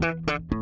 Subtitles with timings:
[0.00, 0.59] Thank you.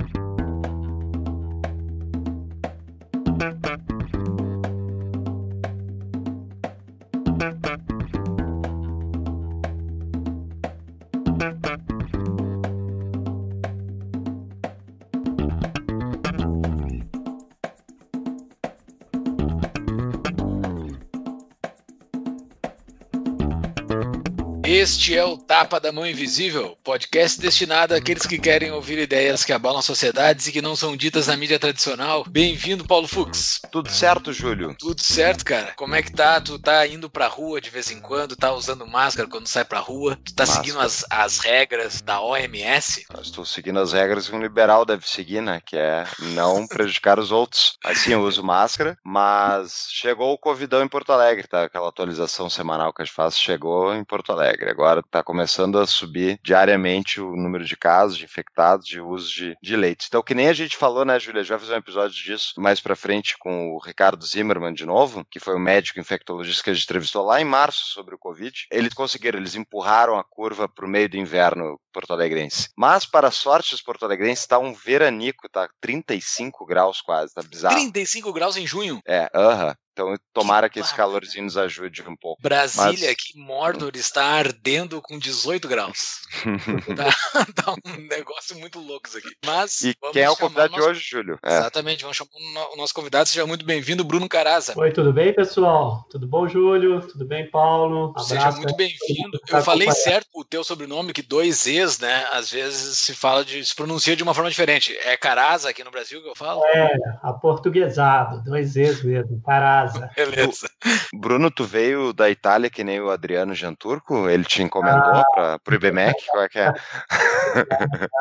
[24.79, 29.53] Este é o Tapa da Mão Invisível, podcast destinado àqueles que querem ouvir ideias que
[29.53, 32.25] abalam sociedades e que não são ditas na mídia tradicional.
[32.29, 33.61] Bem-vindo, Paulo Fux.
[33.73, 34.77] Tudo certo, Júlio?
[34.79, 35.75] Tudo certo, cara.
[35.75, 36.41] Como é que tá?
[36.41, 39.81] Tu tá indo pra rua de vez em quando, tá usando máscara quando sai pra
[39.81, 40.65] rua, tu tá máscara.
[40.65, 43.05] seguindo as, as regras da OMS?
[43.13, 45.61] Eu estou seguindo as regras que um liberal deve seguir, né?
[45.67, 47.77] Que é não prejudicar os outros.
[47.85, 51.65] Assim, eu uso máscara, mas chegou o Covidão em Porto Alegre, tá?
[51.65, 54.68] Aquela atualização semanal que a gente faz chegou em Porto Alegre.
[54.71, 59.57] Agora está começando a subir diariamente o número de casos, de infectados, de uso de,
[59.63, 60.07] de leitos.
[60.09, 61.43] Então, que nem a gente falou, né, Júlia?
[61.43, 65.41] Já fazer um episódio disso mais para frente com o Ricardo Zimmermann de novo, que
[65.41, 68.67] foi o médico infectologista que a gente entrevistou lá em março sobre o Covid.
[68.71, 72.71] Eles conseguiram, eles empurraram a curva para o meio do inverno porto-alegrense.
[72.77, 77.75] Mas, para a sorte dos porto-alegrenses, está um veranico, tá 35 graus quase, tá bizarro.
[77.75, 79.01] 35 graus em junho?
[79.07, 79.69] É, aham.
[79.69, 79.77] Uh -huh.
[79.99, 82.41] Então, tomara que, que esse calorzinho nos ajude um pouco.
[82.41, 83.17] Brasília, Mas...
[83.17, 86.21] que Mordor está ardendo com 18 graus.
[86.95, 89.31] tá, tá, um negócio muito louco isso aqui.
[89.45, 90.85] Mas e quem é o convidado nosso...
[90.85, 91.39] de hoje, Júlio?
[91.45, 91.59] É.
[91.59, 92.31] Exatamente, vamos chamar
[92.73, 93.29] o nosso convidado.
[93.29, 94.75] Seja muito bem-vindo, Bruno Caraza.
[94.77, 96.07] Oi, tudo bem, pessoal?
[96.09, 97.01] Tudo bom, Júlio?
[97.01, 98.11] Tudo bem, Paulo?
[98.11, 99.41] Abraço, Seja muito bem-vindo.
[99.49, 102.25] Eu falei certo o teu sobrenome, que dois E's, né?
[102.31, 103.65] Às vezes se fala de.
[103.67, 104.97] se pronuncia de uma forma diferente.
[104.99, 106.65] É Caraza aqui no Brasil que eu falo?
[106.67, 106.89] É,
[107.21, 110.11] aportuguesado, dois E's mesmo, Caraza casa.
[110.17, 110.71] Beleza.
[111.15, 114.29] Bruno, tu veio da Itália que nem o Adriano Janturco?
[114.29, 115.59] Ele te encomendou ah.
[115.65, 116.27] para o IBMEC?
[116.31, 116.69] Qual é que é?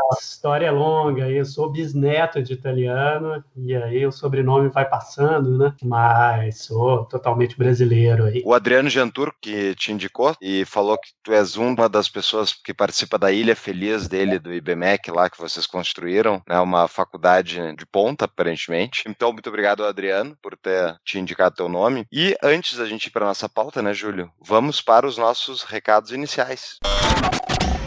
[0.08, 1.30] A história é longa.
[1.30, 5.74] Eu sou bisneto de italiano e aí o sobrenome vai passando, né?
[5.84, 8.42] Mas sou totalmente brasileiro aí.
[8.46, 12.74] O Adriano Janturco que te indicou e falou que tu és uma das pessoas que
[12.74, 16.60] participa da Ilha Feliz dele, do IBMEC lá que vocês construíram, né?
[16.60, 19.04] Uma faculdade de ponta, aparentemente.
[19.08, 22.08] Então, muito obrigado, Adriano, por ter te indicado teu nome.
[22.12, 24.32] E antes da gente ir para nossa pauta, né, Júlio?
[24.40, 26.78] Vamos para os nossos recados iniciais.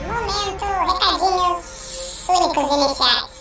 [0.06, 3.40] Momento, recadinhos únicos iniciais.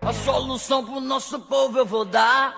[0.00, 2.56] A solução pro nosso povo eu vou dar.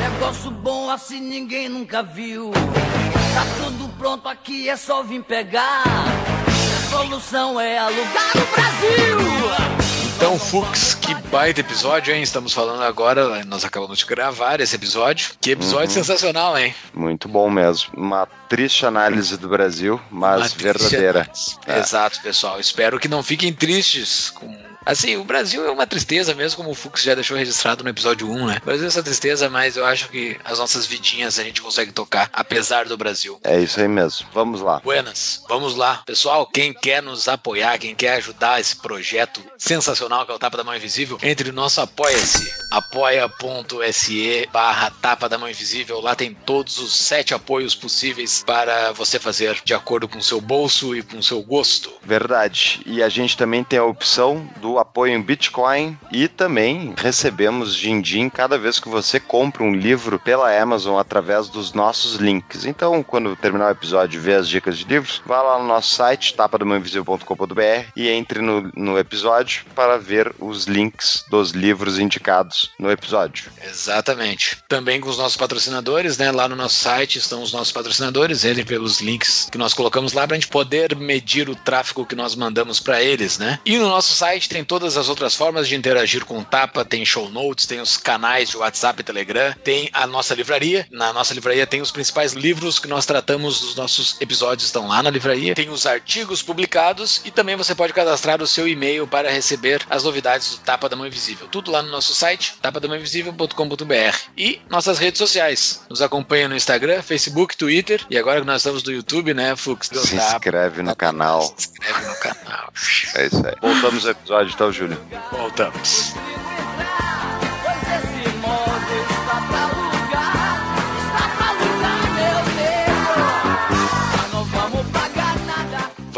[0.00, 2.50] Negócio bom assim ninguém nunca viu.
[2.52, 5.84] Tá tudo pronto aqui, é só vir pegar.
[5.86, 9.77] A solução é alugar o Brasil.
[10.18, 12.20] Então, Fux, que baita episódio, hein?
[12.20, 15.30] Estamos falando agora, nós acabamos de gravar esse episódio.
[15.40, 15.94] Que episódio uhum.
[15.94, 16.74] sensacional, hein?
[16.92, 17.92] Muito bom mesmo.
[17.96, 21.30] Uma triste análise do Brasil, mas verdadeira.
[21.64, 21.78] É.
[21.78, 22.58] Exato, pessoal.
[22.58, 26.74] Espero que não fiquem tristes com Assim, o Brasil é uma tristeza mesmo, como o
[26.74, 28.58] Fux já deixou registrado no episódio 1, né?
[28.62, 31.92] O Brasil é essa tristeza, mas eu acho que as nossas vidinhas a gente consegue
[31.92, 33.38] tocar, apesar do Brasil.
[33.44, 34.26] É isso aí mesmo.
[34.32, 34.80] Vamos lá.
[34.80, 36.02] Buenas, vamos lá.
[36.06, 40.56] Pessoal, quem quer nos apoiar, quem quer ajudar esse projeto sensacional que é o Tapa
[40.56, 46.00] da Mão Invisível, entre no nosso Apoia-se, apoia.se barra Tapa da Mão Invisível.
[46.00, 50.40] Lá tem todos os sete apoios possíveis para você fazer de acordo com o seu
[50.40, 51.92] bolso e com o seu gosto.
[52.02, 52.80] Verdade.
[52.86, 58.28] E a gente também tem a opção do apoio em Bitcoin e também recebemos din-din
[58.28, 62.64] cada vez que você compra um livro pela Amazon através dos nossos links.
[62.64, 65.94] Então, quando terminar o episódio e ver as dicas de livros, vá lá no nosso
[65.94, 72.90] site, tapadomainvisível.com.br e entre no, no episódio para ver os links dos livros indicados no
[72.90, 73.50] episódio.
[73.62, 74.58] Exatamente.
[74.68, 76.32] Também com os nossos patrocinadores, né?
[76.32, 80.26] Lá no nosso site estão os nossos patrocinadores, ele pelos links que nós colocamos lá
[80.26, 83.60] para a gente poder medir o tráfego que nós mandamos para eles, né?
[83.64, 87.04] E no nosso site tem todas as outras formas de interagir com o Tapa, tem
[87.04, 90.86] show notes, tem os canais de WhatsApp e Telegram, tem a nossa livraria.
[90.90, 95.02] Na nossa livraria tem os principais livros que nós tratamos dos nossos episódios, estão lá
[95.02, 95.54] na livraria.
[95.54, 100.04] Tem os artigos publicados e também você pode cadastrar o seu e-mail para receber as
[100.04, 101.48] novidades do Tapa da Mão Invisível.
[101.48, 104.18] Tudo lá no nosso site, tapadamãoinvisível.com.br.
[104.36, 105.82] E nossas redes sociais.
[105.88, 109.88] Nos acompanha no Instagram, Facebook, Twitter e agora que nós estamos no YouTube, né, Fux?
[109.92, 111.42] Se inscreve no canal.
[111.56, 112.72] Se inscreve no canal.
[113.14, 113.54] É isso aí.
[113.60, 114.98] Voltamos ao episódio então, Júlio?
[115.30, 116.14] Voltamos.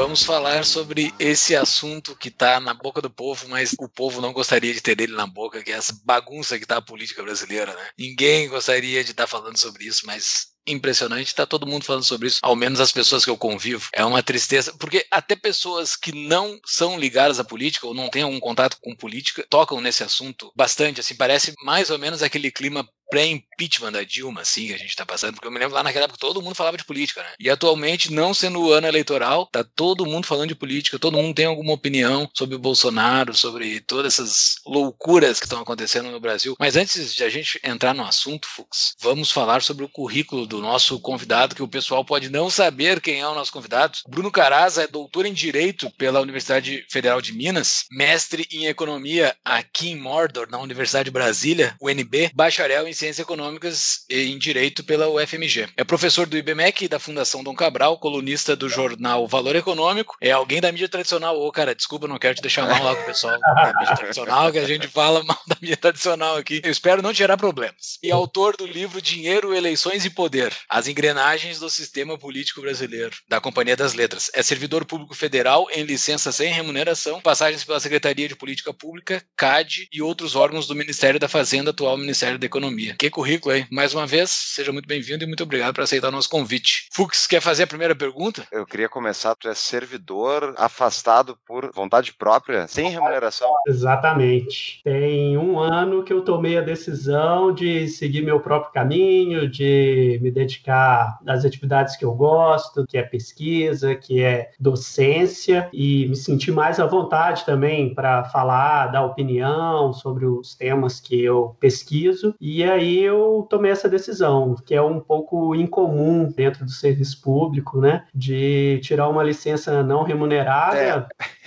[0.00, 4.32] Vamos falar sobre esse assunto que está na boca do povo, mas o povo não
[4.32, 7.74] gostaria de ter ele na boca, que é essa bagunça que está a política brasileira,
[7.74, 7.88] né?
[7.98, 12.28] Ninguém gostaria de estar tá falando sobre isso, mas impressionante, tá todo mundo falando sobre
[12.28, 13.88] isso, ao menos as pessoas que eu convivo.
[13.94, 18.22] É uma tristeza, porque até pessoas que não são ligadas à política ou não têm
[18.22, 22.88] algum contato com política tocam nesse assunto bastante, assim, parece mais ou menos aquele clima
[23.10, 26.04] pré-impeachment da Dilma, assim, que a gente tá passando, porque eu me lembro lá naquela
[26.04, 27.30] época todo mundo falava de política, né?
[27.38, 31.34] E atualmente, não sendo o ano eleitoral, tá todo mundo falando de política, todo mundo
[31.34, 36.54] tem alguma opinião sobre o Bolsonaro, sobre todas essas loucuras que estão acontecendo no Brasil.
[36.58, 40.60] Mas antes de a gente entrar no assunto, Fux, vamos falar sobre o currículo do
[40.60, 43.98] nosso convidado, que o pessoal pode não saber quem é o nosso convidado.
[44.08, 49.90] Bruno Caraza é doutor em Direito pela Universidade Federal de Minas, mestre em Economia aqui
[49.90, 55.08] em Mordor, na Universidade de Brasília, UNB, bacharel em Ciências Econômicas e em Direito pela
[55.08, 55.70] UFMG.
[55.74, 60.18] É professor do IBMEC e da Fundação Dom Cabral, colunista do jornal Valor Econômico.
[60.20, 61.40] É alguém da mídia tradicional.
[61.40, 64.52] Ô, cara, desculpa, não quero te deixar mal lá com o pessoal da mídia tradicional,
[64.52, 66.60] que a gente fala mal da mídia tradicional aqui.
[66.62, 67.98] Eu espero não gerar problemas.
[68.02, 73.40] E autor do livro Dinheiro, Eleições e Poder: As Engrenagens do Sistema Político Brasileiro, da
[73.40, 74.30] Companhia das Letras.
[74.34, 79.88] É servidor público federal em licença sem remuneração, passagens pela Secretaria de Política Pública, CAD
[79.90, 82.89] e outros órgãos do Ministério da Fazenda, atual Ministério da Economia.
[82.98, 83.66] Que currículo aí.
[83.70, 86.88] Mais uma vez, seja muito bem-vindo e muito obrigado por aceitar o nosso convite.
[86.92, 88.46] Fux, quer fazer a primeira pergunta?
[88.50, 93.50] Eu queria começar, tu é servidor afastado por vontade própria, sem remuneração?
[93.66, 94.80] Exatamente.
[94.84, 100.30] Tem um ano que eu tomei a decisão de seguir meu próprio caminho, de me
[100.30, 106.52] dedicar às atividades que eu gosto, que é pesquisa, que é docência, e me sentir
[106.52, 112.34] mais à vontade também para falar, dar opinião sobre os temas que eu pesquiso.
[112.40, 117.20] E aí aí eu tomei essa decisão, que é um pouco incomum dentro do serviço
[117.22, 118.04] público, né?
[118.14, 120.78] De tirar uma licença não remunerada.
[120.78, 121.30] É.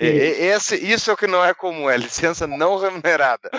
[0.00, 3.50] Esse, isso é o que não é comum, é licença não remunerada.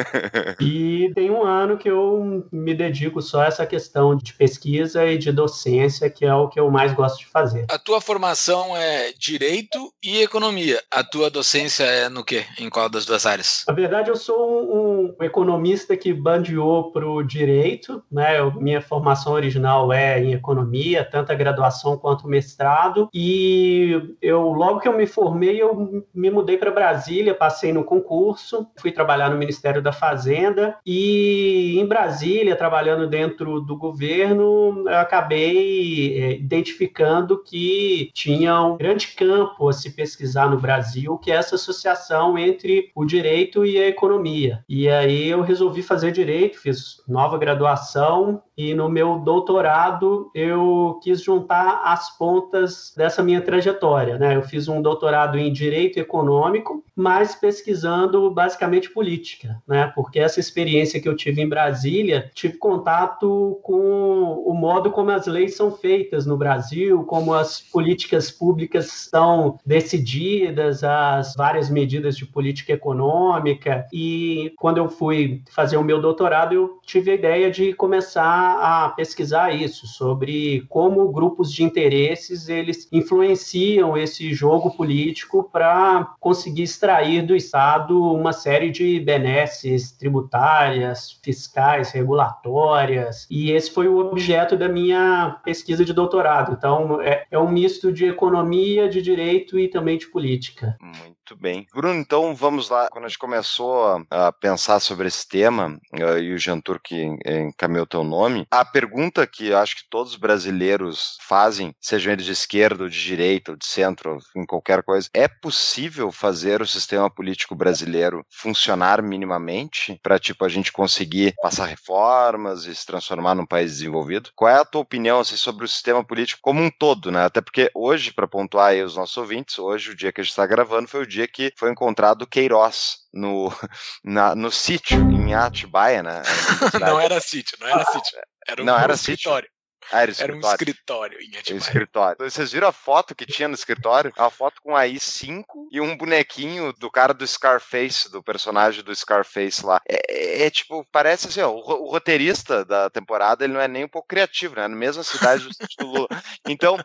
[0.60, 5.18] e tem um ano que eu me dedico só a essa questão de pesquisa e
[5.18, 7.66] de docência, que é o que eu mais gosto de fazer.
[7.70, 10.82] A tua formação é direito e economia.
[10.90, 12.44] A tua docência é no quê?
[12.58, 13.64] Em qual das duas áreas?
[13.68, 18.38] Na verdade, eu sou um, um economista que bandeou para o direito, né?
[18.38, 24.42] Eu, minha formação original é em economia, tanto a graduação quanto o mestrado, e eu
[24.52, 29.30] logo que eu me formei, eu me mudei para Brasília, passei no concurso, fui trabalhar
[29.30, 38.10] no Ministério da Fazenda e em Brasília, trabalhando dentro do governo, acabei é, identificando que
[38.12, 43.04] tinha um grande campo a se pesquisar no Brasil, que é essa associação entre o
[43.04, 44.64] direito e a economia.
[44.68, 51.22] E aí eu resolvi fazer direito fiz nova graduação e no meu doutorado eu quis
[51.22, 54.36] juntar as pontas dessa minha trajetória, né?
[54.36, 59.92] Eu fiz um doutorado em direito econômico, mas pesquisando basicamente política, né?
[59.94, 65.26] Porque essa experiência que eu tive em Brasília, tive contato com o modo como as
[65.26, 72.24] leis são feitas no Brasil, como as políticas públicas estão decididas, as várias medidas de
[72.24, 77.72] política econômica e quando eu fui fazer o meu doutorado, eu tive a ideia de
[77.74, 86.14] começar a pesquisar isso, sobre como grupos de interesses eles influenciam esse jogo político para
[86.20, 93.98] conseguir extrair do Estado uma série de benesses tributárias, fiscais, regulatórias, e esse foi o
[93.98, 96.52] objeto da minha pesquisa de doutorado.
[96.56, 100.76] Então, é, é um misto de economia, de direito e também de política.
[100.80, 101.66] Muito muito bem.
[101.74, 102.88] Bruno, então vamos lá.
[102.88, 107.84] Quando a gente começou a pensar sobre esse tema, eh, e o Jantur que encaminhou
[107.84, 112.30] teu nome, a pergunta que eu acho que todos os brasileiros fazem, sejam eles de
[112.32, 117.10] esquerda, ou de direita, ou de centro, em qualquer coisa, é possível fazer o sistema
[117.10, 123.46] político brasileiro funcionar minimamente para, tipo, a gente conseguir passar reformas e se transformar num
[123.46, 124.30] país desenvolvido?
[124.36, 127.24] Qual é a tua opinião assim, sobre o sistema político como um todo, né?
[127.24, 130.30] Até porque hoje, para pontuar aí os nossos ouvintes, hoje, o dia que a gente
[130.30, 133.50] está gravando, foi o dia dia que foi encontrado Queiroz no,
[134.04, 136.22] na, no sítio, em Atibaia, né?
[136.80, 138.18] não era sítio, não era sítio.
[138.46, 139.48] Era um, não, era escritório.
[139.92, 141.58] Ah, era, era, um escritório em Atibaia.
[141.58, 142.16] escritório.
[142.18, 144.12] Vocês viram a foto que tinha no escritório?
[144.16, 148.94] A foto com a I5 e um bonequinho do cara do Scarface, do personagem do
[148.94, 149.80] Scarface lá.
[149.88, 153.68] É, é, é tipo, parece assim, ó, o, o, roteirista da temporada, ele não é
[153.68, 154.66] nem um pouco criativo, né?
[154.66, 156.08] Na mesma cidade do Lula.
[156.48, 156.76] Então,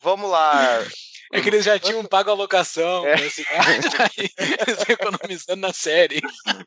[0.00, 0.80] vamos lá.
[1.32, 3.16] É que eles já tinham pago a locação é.
[3.30, 6.20] cidade, eles economizando na série.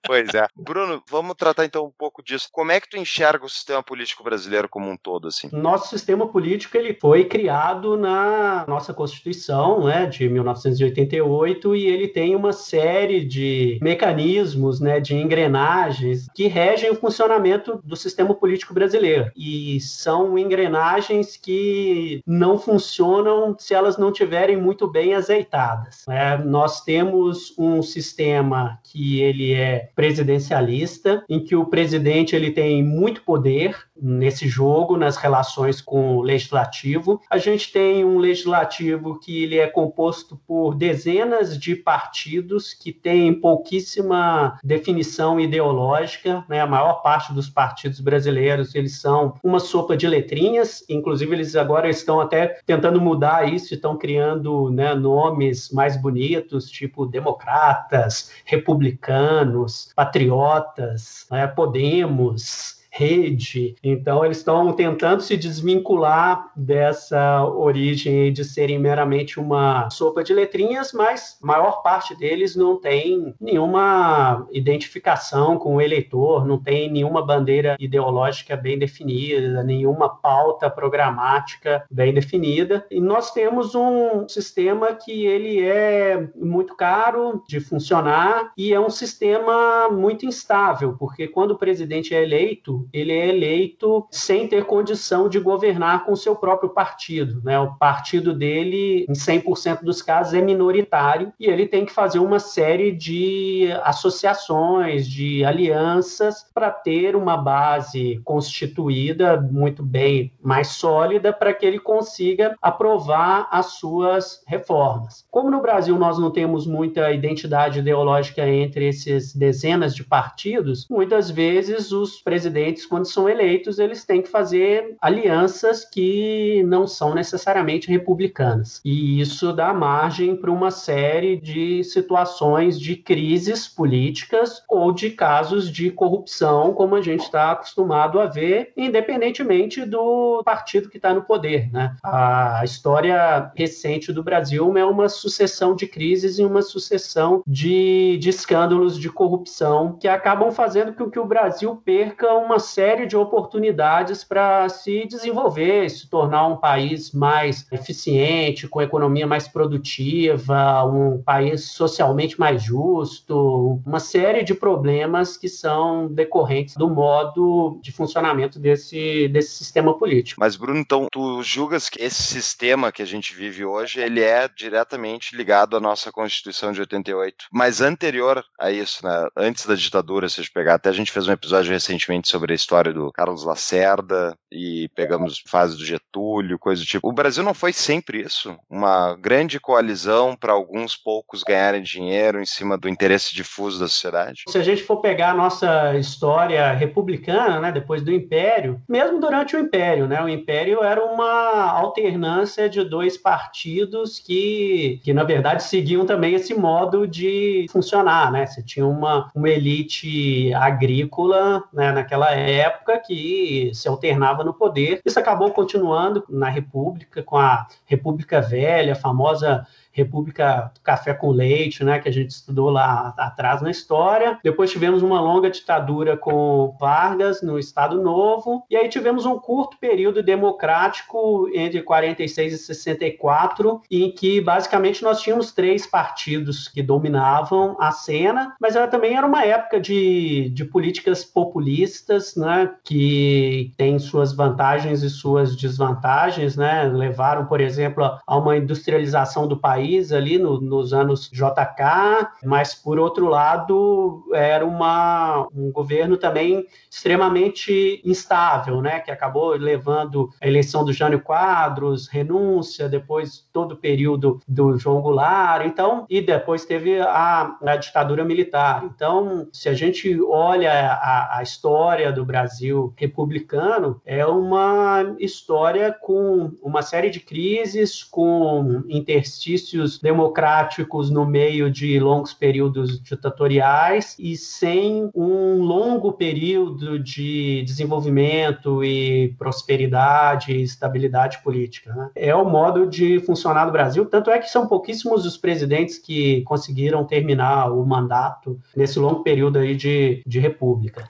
[0.04, 0.48] Pois é.
[0.56, 2.50] Bruno, vamos tratar então um pouco disso.
[2.52, 5.50] Como é que tu enxerga o sistema político brasileiro como um todo, assim?
[5.52, 12.36] Nosso sistema político ele foi criado na nossa Constituição, né, de 1988, e ele tem
[12.36, 19.32] uma série de mecanismos, né, de engrenagens que regem o funcionamento do sistema político brasileiro.
[19.36, 26.04] E são engrenagens que não funcionam se elas não tiverem muito bem azeitadas.
[26.08, 26.38] Né?
[26.38, 33.22] Nós temos um sistema que ele é presidencialista, em que o presidente ele tem muito
[33.22, 37.22] poder nesse jogo, nas relações com o legislativo.
[37.30, 43.34] A gente tem um legislativo que ele é composto por dezenas de partidos que têm
[43.34, 46.60] pouquíssima definição ideológica, né?
[46.60, 51.90] A maior parte dos partidos brasileiros, eles são uma sopa de letrinhas, inclusive eles agora
[51.90, 61.25] estão até tentando mudar isso, estão criando né, nomes mais bonitos, tipo democratas, republicanos, patriotas,
[61.32, 63.75] né, Podemos, rede.
[63.84, 70.94] Então, eles estão tentando se desvincular dessa origem de serem meramente uma sopa de letrinhas,
[70.94, 77.25] mas a maior parte deles não tem nenhuma identificação com o eleitor, não tem nenhuma
[77.25, 82.86] bandeira ideológica bem definida, nenhuma pauta programática bem definida.
[82.90, 88.90] E nós temos um sistema que ele é muito caro de funcionar e é um
[88.90, 95.27] sistema muito instável, porque quando o presidente é eleito, ele é eleito sem ter condição
[95.30, 97.42] de governar com seu próprio partido.
[97.44, 97.60] Né?
[97.60, 102.39] O partido dele, em 100% dos casos, é minoritário e ele tem que fazer uma
[102.39, 111.54] série de associações, de alianças para ter uma base constituída muito bem mais sólida para
[111.54, 115.25] que ele consiga aprovar as suas reformas.
[115.32, 121.30] Como no Brasil nós não temos muita identidade ideológica entre esses dezenas de partidos, muitas
[121.30, 127.89] vezes os presidentes quando são eleitos, eles têm que fazer alianças que não são necessariamente
[127.89, 128.82] republicanas.
[128.84, 135.72] E isso dá margem para uma série de situações de crises políticas ou de casos
[135.72, 141.22] de corrupção, como a gente está acostumado a ver, independentemente do partido que está no
[141.22, 141.72] poder.
[141.72, 141.96] Né?
[142.03, 148.29] A história recente do Brasil é uma sucessão de crises e uma sucessão de, de
[148.29, 154.24] escândalos de corrupção que acabam fazendo com que o Brasil perca uma série de oportunidades
[154.24, 161.72] para se desenvolver, se tornar um país mais eficiente, com economia mais produtiva, um país
[161.72, 169.28] socialmente mais justo, uma série de problemas que são decorrentes do modo de funcionamento desse,
[169.30, 170.40] desse sistema político.
[170.40, 174.48] Mas, Bruno, então, tu julgas que esse sistema que a gente vive hoje, ele é
[174.48, 180.30] diretamente ligado à nossa Constituição de 88, mas anterior a isso, né, antes da ditadura,
[180.30, 183.12] se a gente pegar, até a gente fez um episódio recentemente sobre a história do
[183.12, 187.08] Carlos Lacerda e pegamos fase do Getúlio, coisa do tipo.
[187.08, 188.56] O Brasil não foi sempre isso.
[188.70, 194.44] Uma grande coalizão para alguns poucos ganharem dinheiro em cima do interesse difuso da sociedade.
[194.48, 199.56] Se a gente for pegar a nossa história republicana, né, depois do Império, mesmo durante
[199.56, 205.64] o Império, né, o Império era uma alternância de dois partidos que, que na verdade
[205.64, 208.46] seguiam também esse modo de funcionar, né?
[208.46, 215.01] Você tinha uma, uma elite agrícola, né, naquela época que se alternava no poder.
[215.06, 219.65] Isso acabou continuando na República, com a República Velha, a famosa
[219.96, 224.38] República Café com Leite, né, que a gente estudou lá atrás na história.
[224.44, 229.78] Depois tivemos uma longa ditadura com Vargas no Estado Novo, e aí tivemos um curto
[229.78, 237.78] período democrático entre 46 e 64, em que basicamente nós tínhamos três partidos que dominavam
[237.80, 243.98] a cena, mas ela também era uma época de, de políticas populistas, né, que tem
[243.98, 250.12] suas vantagens e suas desvantagens, né, levaram, por exemplo, a uma industrialização do país país
[250.12, 258.01] ali no, nos anos JK, mas por outro lado era uma, um governo também extremamente
[258.04, 264.39] instável, né, que acabou levando a eleição do Jânio Quadros, renúncia, depois todo o período
[264.48, 268.84] do João Goulart, então e depois teve a, a ditadura militar.
[268.86, 276.51] Então, se a gente olha a, a história do Brasil republicano, é uma história com
[276.62, 285.10] uma série de crises, com interstícios democráticos no meio de longos períodos ditatoriais e sem
[285.13, 291.94] um longo período de desenvolvimento e prosperidade e estabilidade política.
[291.94, 292.10] Né?
[292.15, 296.41] É o modo de funcionar no Brasil, tanto é que são pouquíssimos os presidentes que
[296.44, 301.10] conseguiram terminar o mandato nesse longo período aí de, de república.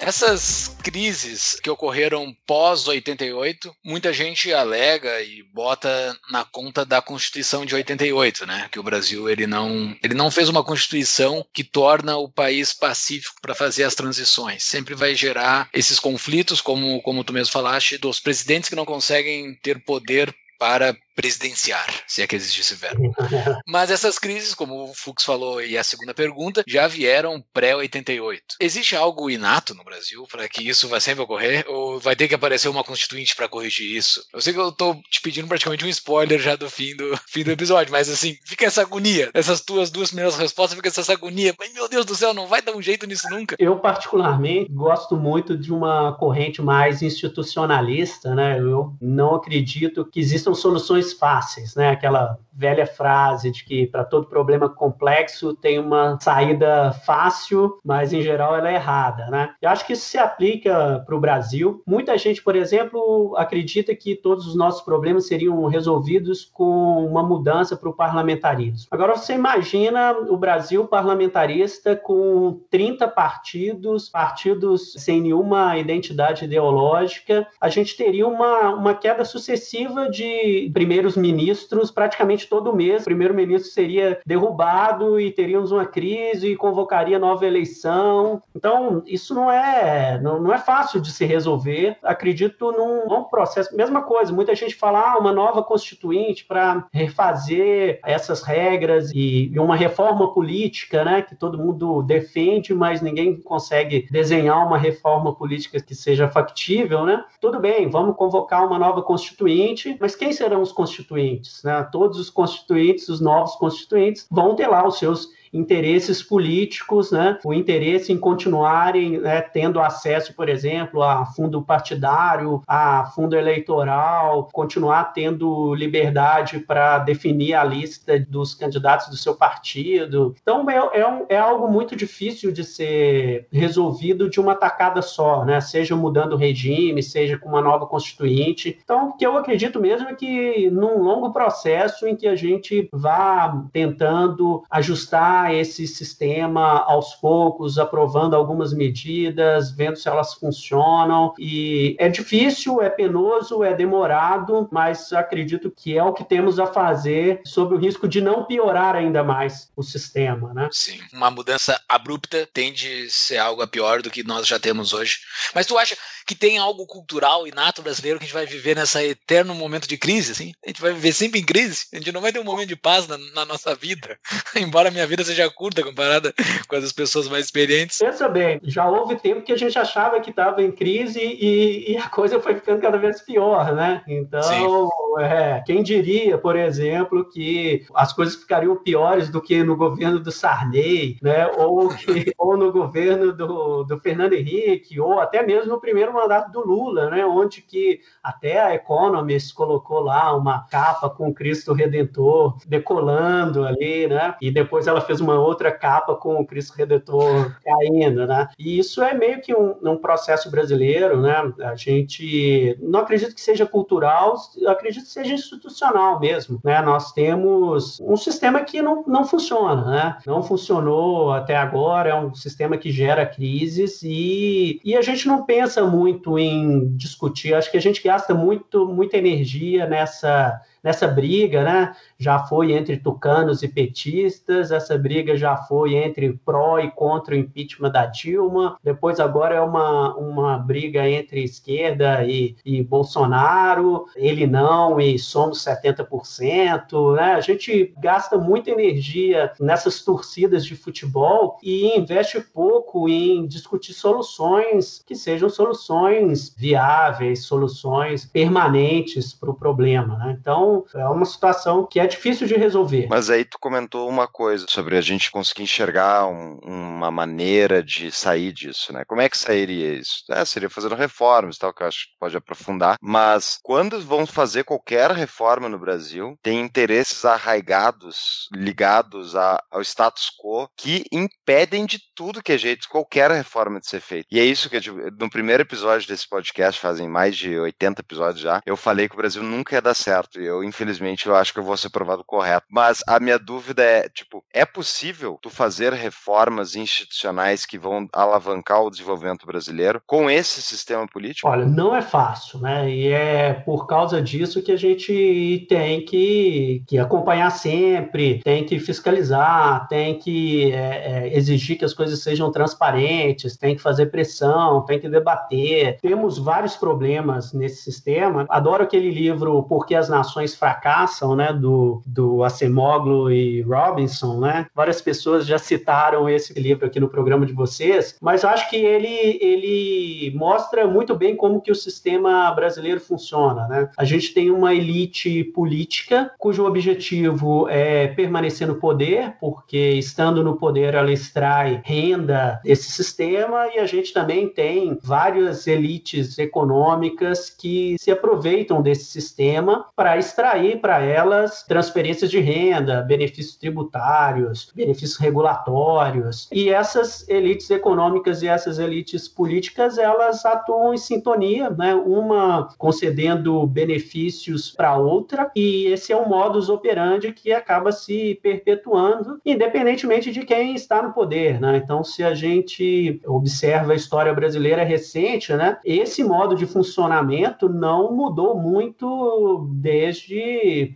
[0.00, 7.66] Essas crises que ocorreram pós 88, muita gente alega e bota na conta da Constituição
[7.66, 8.66] de 88, né?
[8.72, 13.36] Que o Brasil ele não, ele não fez uma Constituição que torna o país pacífico
[13.42, 14.64] para fazer as transições.
[14.64, 19.54] Sempre vai gerar esses conflitos, como como tu mesmo falaste, dos presidentes que não conseguem
[19.56, 23.14] ter poder para presidenciar, se é que existe esse verbo.
[23.66, 28.40] Mas essas crises, como o Fux falou e a segunda pergunta, já vieram pré-88.
[28.60, 31.64] Existe algo inato no Brasil para que isso vai sempre ocorrer?
[31.68, 34.22] Ou vai ter que aparecer uma constituinte para corrigir isso?
[34.32, 37.42] Eu sei que eu tô te pedindo praticamente um spoiler já do fim do, fim
[37.42, 39.30] do episódio, mas assim, fica essa agonia.
[39.34, 41.54] Essas tuas duas primeiras respostas, fica essa agonia.
[41.58, 43.56] Mas, meu Deus do céu, não vai dar um jeito nisso nunca.
[43.58, 48.58] Eu, particularmente, gosto muito de uma corrente mais institucionalista, né?
[48.58, 50.20] Eu não acredito que
[50.50, 51.90] existam soluções fáceis, né?
[51.90, 58.20] Aquela velha frase de que para todo problema complexo tem uma saída fácil, mas em
[58.20, 59.54] geral ela é errada, né?
[59.62, 61.82] Eu acho que isso se aplica para o Brasil.
[61.86, 67.76] Muita gente, por exemplo, acredita que todos os nossos problemas seriam resolvidos com uma mudança
[67.76, 68.88] para o parlamentarismo.
[68.90, 77.68] Agora você imagina o Brasil parlamentarista com 30 partidos, partidos sem nenhuma identidade ideológica, a
[77.68, 80.39] gente teria uma, uma queda sucessiva de
[80.72, 83.02] primeiros ministros praticamente todo mês.
[83.02, 88.42] O primeiro-ministro seria derrubado e teríamos uma crise e convocaria nova eleição.
[88.54, 91.96] Então, isso não é, não, não é fácil de se resolver.
[92.02, 93.74] Acredito num longo processo.
[93.76, 99.58] Mesma coisa, muita gente fala ah, uma nova constituinte para refazer essas regras e, e
[99.58, 105.80] uma reforma política, né, que todo mundo defende, mas ninguém consegue desenhar uma reforma política
[105.80, 107.24] que seja factível, né?
[107.40, 111.82] Tudo bem, vamos convocar uma nova constituinte, mas quem serão os constituintes, né?
[111.90, 117.38] Todos os constituintes, os novos constituintes, vão ter lá os seus interesses políticos, né?
[117.44, 124.48] o interesse em continuarem né, tendo acesso, por exemplo, a fundo partidário, a fundo eleitoral,
[124.52, 130.34] continuar tendo liberdade para definir a lista dos candidatos do seu partido.
[130.40, 135.44] Então, é, é, um, é, algo muito difícil de ser resolvido de uma tacada só,
[135.44, 135.60] né?
[135.60, 138.78] seja mudando o regime, seja com uma nova constituinte.
[138.82, 142.88] Então, o que eu acredito mesmo é que num longo processo em que a gente
[142.92, 151.32] vá tentando ajustar esse sistema aos poucos, aprovando algumas medidas, vendo se elas funcionam.
[151.38, 156.66] E é difícil, é penoso, é demorado, mas acredito que é o que temos a
[156.66, 160.68] fazer sob o risco de não piorar ainda mais o sistema, né?
[160.72, 165.18] Sim, uma mudança abrupta tende a ser algo pior do que nós já temos hoje.
[165.54, 165.96] Mas tu acha
[166.30, 169.98] que tem algo cultural inato brasileiro que a gente vai viver nessa eterno momento de
[169.98, 170.52] crise, assim?
[170.64, 172.76] A gente vai viver sempre em crise, a gente não vai ter um momento de
[172.76, 174.16] paz na, na nossa vida,
[174.54, 176.32] embora a minha vida seja curta comparada
[176.68, 177.98] com as pessoas mais experientes.
[177.98, 181.96] Pensa bem, já houve tempo que a gente achava que estava em crise e, e,
[181.96, 184.04] a coisa foi ficando cada vez pior, né?
[184.06, 184.88] Então,
[185.18, 190.30] é, quem diria, por exemplo, que as coisas ficariam piores do que no governo do
[190.30, 191.48] Sarney, né?
[191.56, 196.52] Ou, que, ou no governo do, do Fernando Henrique, ou até mesmo no primeiro mandato
[196.52, 197.24] do Lula, né?
[197.24, 204.34] Onde que até a Economist colocou lá uma capa com Cristo Redentor decolando ali, né?
[204.40, 208.48] E depois ela fez uma outra capa com o Cristo Redentor caindo, né?
[208.58, 211.52] E isso é meio que um, um processo brasileiro, né?
[211.60, 216.82] A gente não acredito que seja cultural, acredito que seja institucional mesmo, né?
[216.82, 220.16] Nós temos um sistema que não, não funciona, né?
[220.26, 225.44] Não funcionou até agora, é um sistema que gera crises e, e a gente não
[225.44, 225.99] pensa muito
[226.38, 231.94] em discutir, acho que a gente gasta muito, muita energia nessa nessa briga, né?
[232.18, 237.38] Já foi entre tucanos e petistas, essa briga já foi entre pró e contra o
[237.38, 244.46] impeachment da Dilma, depois agora é uma, uma briga entre esquerda e, e Bolsonaro, ele
[244.46, 247.34] não e somos 70%, né?
[247.34, 255.02] A gente gasta muita energia nessas torcidas de futebol e investe pouco em discutir soluções
[255.06, 260.36] que sejam soluções viáveis, soluções permanentes para o problema, né?
[260.40, 263.06] Então, é uma situação que é difícil de resolver.
[263.08, 268.10] Mas aí tu comentou uma coisa sobre a gente conseguir enxergar um, uma maneira de
[268.10, 269.04] sair disso, né?
[269.06, 270.24] Como é que sairia isso?
[270.30, 272.96] É, seria fazendo reformas tal, que eu acho que pode aprofundar.
[273.00, 280.30] Mas quando vão fazer qualquer reforma no Brasil, tem interesses arraigados, ligados a, ao status
[280.38, 284.26] quo, que impedem de tudo que é jeito, qualquer reforma de ser feita.
[284.30, 288.40] E é isso que, tipo, no primeiro episódio desse podcast, fazem mais de 80 episódios
[288.40, 290.40] já, eu falei que o Brasil nunca ia dar certo.
[290.40, 292.66] E eu, infelizmente, eu acho que eu vou ser provado correto.
[292.70, 298.82] Mas a minha dúvida é, tipo, é possível tu fazer reformas institucionais que vão alavancar
[298.82, 301.48] o desenvolvimento brasileiro com esse sistema político?
[301.48, 302.90] Olha, não é fácil, né?
[302.90, 308.78] E é por causa disso que a gente tem que, que acompanhar sempre, tem que
[308.78, 314.84] fiscalizar, tem que é, é, exigir que as coisas sejam transparentes, tem que fazer pressão,
[314.84, 315.98] tem que debater.
[316.00, 318.46] Temos vários problemas nesse sistema.
[318.48, 321.52] Adoro aquele livro Por que as Nações Fracassam, né?
[321.52, 324.66] Do, do Acemoglu e Robinson, né?
[324.74, 329.38] Várias pessoas já citaram esse livro aqui no programa de vocês, mas acho que ele,
[329.40, 333.90] ele mostra muito bem como que o sistema brasileiro funciona, né?
[333.96, 340.56] A gente tem uma elite política cujo objetivo é permanecer no poder, porque estando no
[340.56, 347.96] poder ela extrai renda desse sistema e a gente também tem várias elites econômicas que
[347.98, 350.39] se aproveitam desse sistema para extrair
[350.80, 356.48] para elas transferências de renda, benefícios tributários, benefícios regulatórios.
[356.52, 361.94] E essas elites econômicas e essas elites políticas, elas atuam em sintonia, né?
[361.94, 369.40] Uma concedendo benefícios para outra, e esse é um modus operandi que acaba se perpetuando,
[369.44, 371.76] independentemente de quem está no poder, né?
[371.76, 375.78] Então, se a gente observa a história brasileira recente, né?
[375.84, 380.29] Esse modo de funcionamento não mudou muito desde,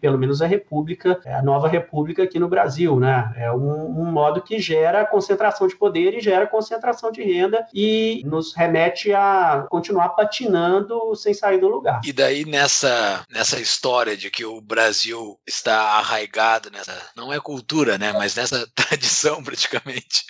[0.01, 3.33] pelo menos, a República, a nova República aqui no Brasil, né?
[3.37, 8.23] É um, um modo que gera concentração de poder e gera concentração de renda e
[8.25, 12.01] nos remete a continuar patinando sem sair do lugar.
[12.05, 17.99] E daí nessa nessa história de que o Brasil está arraigado nessa não é cultura,
[17.99, 20.25] né, mas nessa tradição praticamente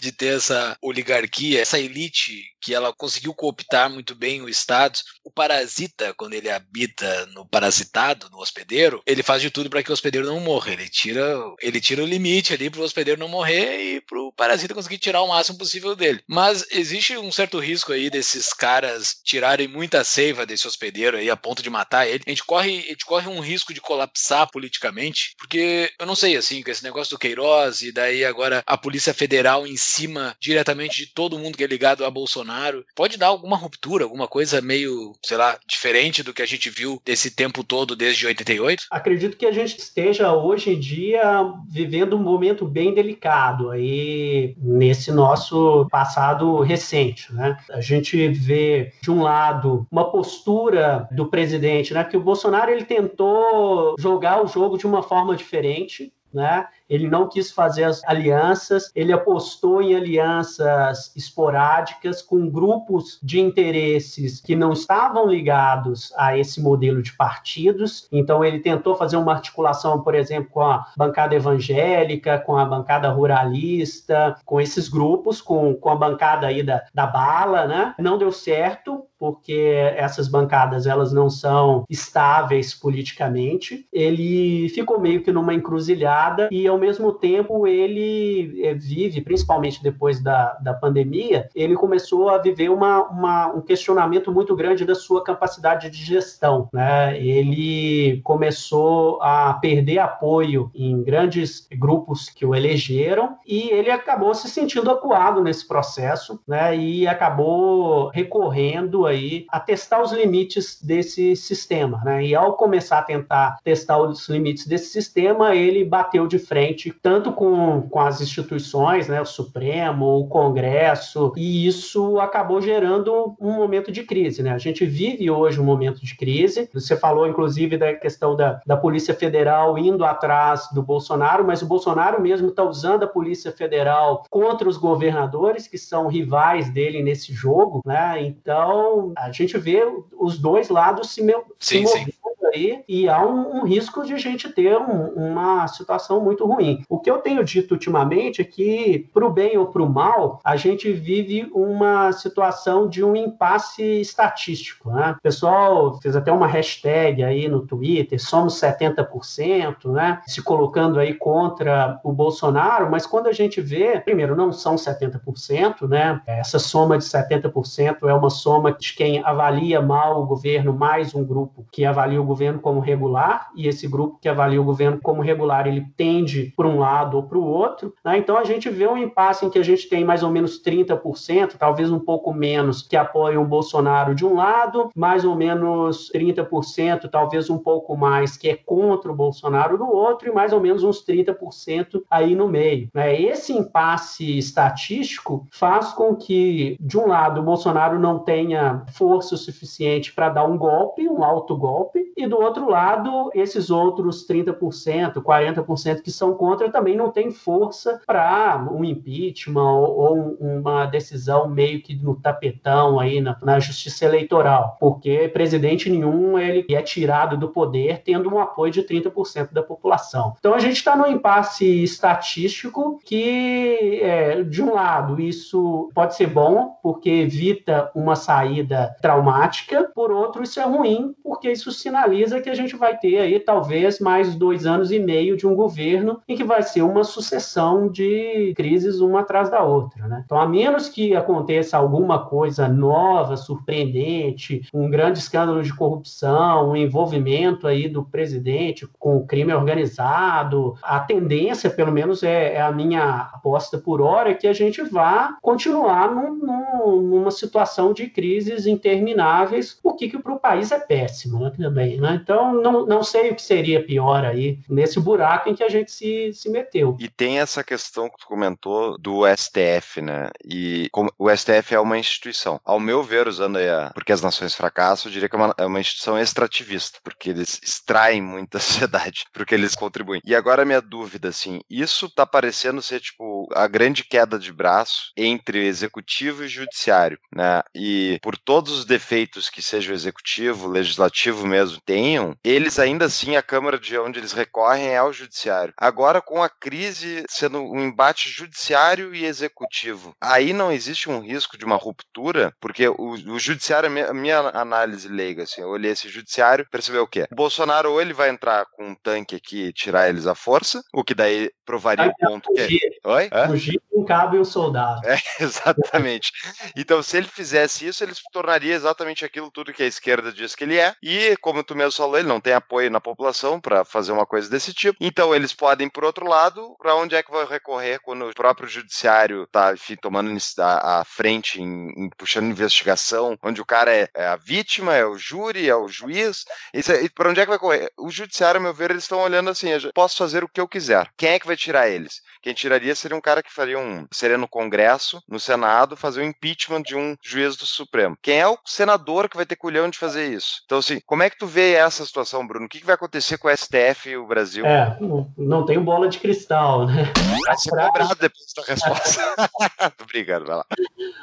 [0.00, 4.98] de ter essa oligarquia, essa elite que ela conseguiu cooptar muito bem o Estado.
[5.24, 9.90] O parasita, quando ele habita no parasitado, no hospedeiro, ele faz de tudo para que
[9.90, 10.72] o hospedeiro não morra.
[10.72, 14.32] Ele tira, ele tira o limite ali para o hospedeiro não morrer e para o
[14.32, 16.22] parasita conseguir tirar o máximo possível dele.
[16.28, 21.36] Mas existe um certo risco aí desses caras tirarem muita seiva desse hospedeiro aí a
[21.36, 22.22] ponto de matar ele.
[22.26, 26.36] A gente corre, a gente corre um risco de colapsar politicamente, porque eu não sei
[26.36, 30.96] assim, com esse negócio do Queiroz e daí agora a Polícia Federal em cima diretamente
[30.96, 32.47] de todo mundo que é ligado a Bolsonaro,
[32.94, 37.00] pode dar alguma ruptura, alguma coisa meio, sei lá, diferente do que a gente viu
[37.04, 38.84] desse tempo todo desde 88?
[38.90, 41.22] Acredito que a gente esteja hoje em dia
[41.68, 47.56] vivendo um momento bem delicado aí nesse nosso passado recente, né?
[47.70, 52.84] A gente vê de um lado uma postura do presidente, né, que o Bolsonaro ele
[52.84, 56.66] tentou jogar o jogo de uma forma diferente, né?
[56.88, 64.40] Ele não quis fazer as alianças, ele apostou em alianças esporádicas com grupos de interesses
[64.40, 68.08] que não estavam ligados a esse modelo de partidos.
[68.10, 73.08] Então, ele tentou fazer uma articulação, por exemplo, com a bancada evangélica, com a bancada
[73.10, 77.94] ruralista, com esses grupos, com, com a bancada aí da, da bala, né?
[77.98, 79.54] Não deu certo, porque
[79.96, 83.86] essas bancadas elas não são estáveis politicamente.
[83.92, 90.22] Ele ficou meio que numa encruzilhada e, ao mesmo tempo, ele eh, vive, principalmente depois
[90.22, 95.22] da, da pandemia, ele começou a viver uma, uma, um questionamento muito grande da sua
[95.22, 96.68] capacidade de gestão.
[96.72, 97.20] Né?
[97.20, 104.48] Ele começou a perder apoio em grandes grupos que o elegeram e ele acabou se
[104.48, 106.76] sentindo acuado nesse processo né?
[106.76, 112.24] e acabou recorrendo aí a testar os limites desse sistema, né?
[112.24, 117.32] E ao começar a tentar testar os limites desse sistema, ele bateu de frente tanto
[117.32, 123.90] com, com as instituições, né, o Supremo, o Congresso, e isso acabou gerando um momento
[123.90, 124.52] de crise, né?
[124.52, 126.68] A gente vive hoje um momento de crise.
[126.72, 131.66] Você falou, inclusive, da questão da, da Polícia Federal indo atrás do Bolsonaro, mas o
[131.66, 137.32] Bolsonaro mesmo está usando a Polícia Federal contra os governadores, que são rivais dele nesse
[137.32, 138.22] jogo, né?
[138.22, 139.82] Então, a gente vê
[140.12, 141.22] os dois lados se,
[141.58, 142.12] se movendo
[142.46, 146.82] aí e há um, um, risco de gente ter um, uma situação muito ruim.
[146.88, 150.40] O que eu tenho dito ultimamente é que, para o bem ou para o mal,
[150.44, 154.90] a gente vive uma situação de um impasse estatístico.
[154.90, 155.14] Né?
[155.18, 160.20] O pessoal fez até uma hashtag aí no Twitter, somos 70%, né?
[160.26, 165.88] se colocando aí contra o Bolsonaro, mas quando a gente vê, primeiro, não são 70%,
[165.88, 166.20] né?
[166.26, 171.24] essa soma de 70% é uma soma de quem avalia mal o governo mais um
[171.24, 175.22] grupo que avalia o governo como regular, e esse grupo que avalia o governo como
[175.22, 177.94] regular, ele tende para um lado ou para o outro.
[178.04, 178.18] Né?
[178.18, 181.56] Então a gente vê um impasse em que a gente tem mais ou menos 30%,
[181.58, 187.08] talvez um pouco menos, que apoiam o Bolsonaro de um lado, mais ou menos 30%,
[187.10, 190.84] talvez um pouco mais, que é contra o Bolsonaro do outro, e mais ou menos
[190.84, 192.88] uns 30% aí no meio.
[192.94, 193.20] Né?
[193.20, 200.12] Esse impasse estatístico faz com que, de um lado, o Bolsonaro não tenha força suficiente
[200.12, 206.02] para dar um golpe, um alto golpe, e do outro lado, esses outros 30%, 40%
[206.02, 211.94] que são contra também não têm força para um impeachment ou, uma decisão meio que
[211.94, 218.02] no tapetão aí na, na, justiça eleitoral, porque presidente nenhum ele é tirado do poder
[218.02, 220.34] tendo um apoio de 30% da população.
[220.40, 226.26] Então a gente está no impasse estatístico que, é, de um lado, isso pode ser
[226.26, 232.07] bom porque evita uma saída traumática, por outro, isso é ruim porque isso sinaliza
[232.42, 236.20] que a gente vai ter aí talvez mais dois anos e meio de um governo
[236.28, 240.06] em que vai ser uma sucessão de crises uma atrás da outra.
[240.06, 240.22] Né?
[240.24, 246.76] Então, a menos que aconteça alguma coisa nova, surpreendente, um grande escândalo de corrupção, um
[246.76, 252.72] envolvimento aí do presidente com o crime organizado, a tendência, pelo menos é, é a
[252.72, 258.06] minha aposta por hora, é que a gente vá continuar num, num, numa situação de
[258.08, 261.97] crises intermináveis, o que, que para o país é péssimo né, também.
[261.98, 262.18] Né?
[262.22, 265.90] Então, não, não sei o que seria pior aí nesse buraco em que a gente
[265.90, 266.96] se, se meteu.
[267.00, 270.30] E tem essa questão que tu comentou do STF, né?
[270.44, 272.60] E como o STF é uma instituição.
[272.64, 275.66] Ao meu ver, usando a Porque as Nações Fracassam, eu diria que é uma, é
[275.66, 280.20] uma instituição extrativista, porque eles extraem muita sociedade porque eles contribuem.
[280.24, 285.12] E agora minha dúvida, assim, isso tá parecendo ser, tipo, a grande queda de braço
[285.16, 287.62] entre executivo e judiciário, né?
[287.74, 293.34] E por todos os defeitos que seja o executivo, legislativo mesmo tenham, eles ainda assim,
[293.34, 295.72] a Câmara de onde eles recorrem é ao Judiciário.
[295.74, 301.56] Agora, com a crise sendo um embate judiciário e executivo, aí não existe um risco
[301.56, 305.70] de uma ruptura, porque o, o Judiciário, a minha, a minha, análise leiga, assim, eu
[305.70, 307.26] olhei esse Judiciário, percebeu o quê?
[307.32, 310.82] O Bolsonaro ou ele vai entrar com um tanque aqui e tirar eles à força,
[310.92, 312.78] o que daí provaria o ponto que...
[313.02, 313.30] É Oi?
[313.46, 315.06] Fugir com cabo e o soldado.
[315.06, 316.32] É, exatamente.
[316.76, 320.54] Então, se ele fizesse isso, ele se tornaria exatamente aquilo tudo que a esquerda diz
[320.54, 323.84] que ele é, e, como tu mesmo falou, ele não tem apoio na população para
[323.84, 324.98] fazer uma coisa desse tipo.
[325.00, 328.68] Então eles podem, por outro lado, para onde é que vai recorrer quando o próprio
[328.68, 334.26] judiciário está tomando a, a frente, em, em, puxando investigação, onde o cara é, é,
[334.26, 336.44] a vítima, é o júri, é o juiz.
[336.74, 337.90] É, para onde é que vai correr?
[337.96, 340.68] O judiciário, a meu ver, eles estão olhando assim: eu posso fazer o que eu
[340.68, 341.08] quiser.
[341.16, 342.20] Quem é que vai tirar eles?
[342.42, 344.06] Quem tiraria seria um cara que faria um.
[344.12, 348.16] seria no Congresso, no Senado, fazer um impeachment de um juiz do Supremo.
[348.22, 350.62] Quem é o senador que vai ter culhão de fazer isso?
[350.64, 352.66] Então, assim, como é que tu vê essa situação, Bruno?
[352.66, 354.64] O que, vai acontecer com o STF e o Brasil?
[354.64, 357.12] É, não, não tenho bola de cristal, né?
[357.44, 359.20] Vai ser cobrado depois da resposta.
[360.02, 360.66] Obrigado, vai lá.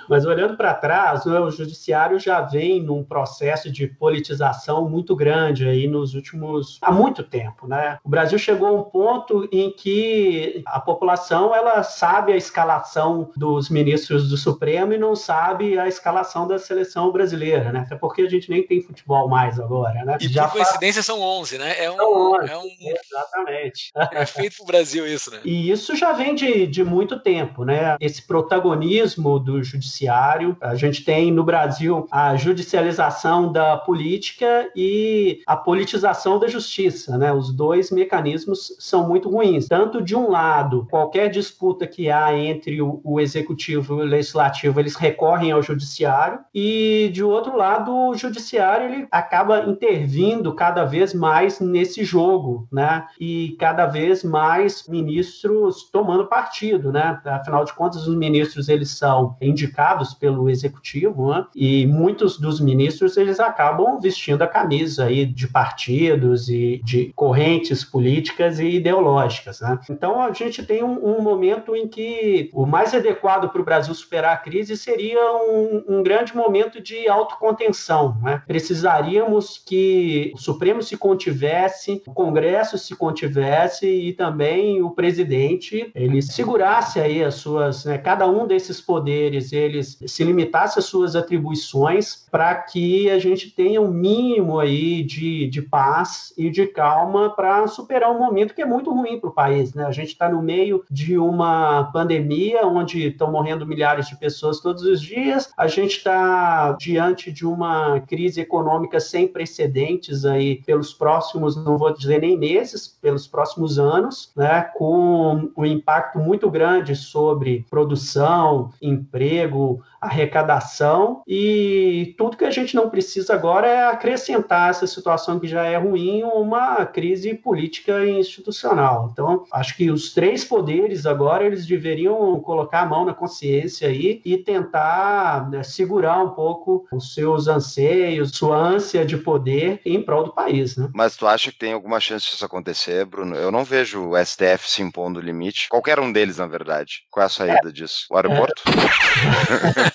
[0.10, 5.88] Mas olhando para trás, o judiciário já vem num processo de politização muito grande aí
[5.88, 7.98] nos últimos há muito tempo, né?
[8.04, 13.70] O Brasil chegou a um ponto em que a população ela sabe a escalação dos
[13.70, 17.80] ministros do Supremo e não sabe a escalação da seleção brasileira, né?
[17.80, 20.18] Até porque a gente nem tem futebol mais agora, né?
[20.22, 21.84] E já por coincidência são 11, né?
[21.84, 22.66] É um, São 11, é um
[23.06, 23.92] Exatamente.
[24.12, 25.40] é feito pro Brasil isso, né?
[25.44, 27.96] E isso já vem de, de muito tempo, né?
[28.00, 30.58] Esse protagonismo do judiciário.
[30.62, 37.32] A gente tem no Brasil a judicialização da política e a politização da justiça, né?
[37.32, 39.68] Os dois mecanismos são muito ruins.
[39.68, 44.80] Tanto de um lado, qualquer disputa que há entre o, o executivo e o legislativo,
[44.80, 50.25] eles recorrem ao judiciário, e de outro lado, o judiciário ele acaba intervindo
[50.56, 53.06] cada vez mais nesse jogo, né?
[53.20, 57.20] E cada vez mais ministros tomando partido, né?
[57.26, 61.46] Afinal de contas, os ministros eles são indicados pelo executivo, né?
[61.56, 67.84] E muitos dos ministros eles acabam vestindo a camisa aí de partidos e de correntes
[67.84, 69.80] políticas e ideológicas, né?
[69.90, 73.94] Então a gente tem um, um momento em que o mais adequado para o Brasil
[73.94, 78.42] superar a crise seria um, um grande momento de autocontenção, né?
[78.48, 86.22] Precisaríamos que o Supremo se contivesse, o Congresso se contivesse e também o presidente ele
[86.22, 92.26] segurasse aí as suas, né, cada um desses poderes eles se limitasse às suas atribuições
[92.32, 97.68] para que a gente tenha um mínimo aí de, de paz e de calma para
[97.68, 99.86] superar um momento que é muito ruim para o país, né?
[99.86, 104.84] A gente está no meio de uma pandemia onde estão morrendo milhares de pessoas todos
[104.84, 109.95] os dias, a gente está diante de uma crise econômica sem precedentes
[110.26, 114.62] aí pelos próximos, não vou dizer nem meses, pelos próximos anos, né?
[114.76, 122.90] Com um impacto muito grande sobre produção, emprego, arrecadação e tudo que a gente não
[122.90, 129.10] precisa agora é acrescentar essa situação que já é ruim uma crise política e institucional.
[129.12, 134.22] Então, acho que os três poderes agora eles deveriam colocar a mão na consciência aí
[134.24, 140.24] e tentar né, segurar um pouco os seus anseios, sua ânsia de poder em prol
[140.24, 140.90] do país, né?
[140.94, 143.36] Mas tu acha que tem alguma chance disso acontecer, Bruno?
[143.36, 145.68] Eu não vejo o STF se impondo limite.
[145.70, 147.04] Qualquer um deles, na verdade.
[147.10, 147.72] Qual é a saída é.
[147.72, 148.06] disso?
[148.10, 148.64] O aeroporto?
[148.68, 149.95] É.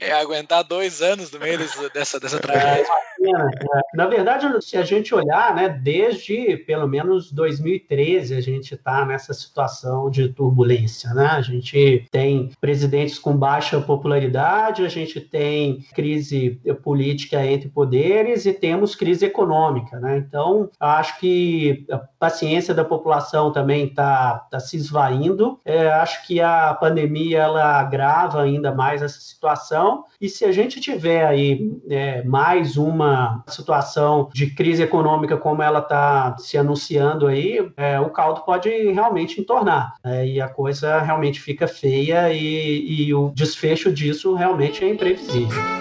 [0.00, 2.84] é aguentar dois anos no meio desse, dessa, dessa tragédia.
[2.84, 9.04] É, na verdade, se a gente olhar, né, desde pelo menos 2013 a gente está
[9.04, 11.26] nessa situação de turbulência, né?
[11.26, 18.52] A gente tem presidentes com baixa popularidade, a gente tem crise política entre poderes e
[18.52, 20.18] temos crise econômica, né?
[20.18, 25.58] Então, acho que a paciência da população também está tá se esvaindo.
[25.64, 30.04] É, acho que a pandemia ela agrava ainda mais essa situação.
[30.20, 35.80] E se a gente tiver aí é, mais uma situação de crise econômica como ela
[35.80, 39.94] está se anunciando aí, é, o caldo pode realmente entornar.
[40.04, 45.80] É, e a coisa realmente fica feia e, e o desfecho disso realmente é imprevisível.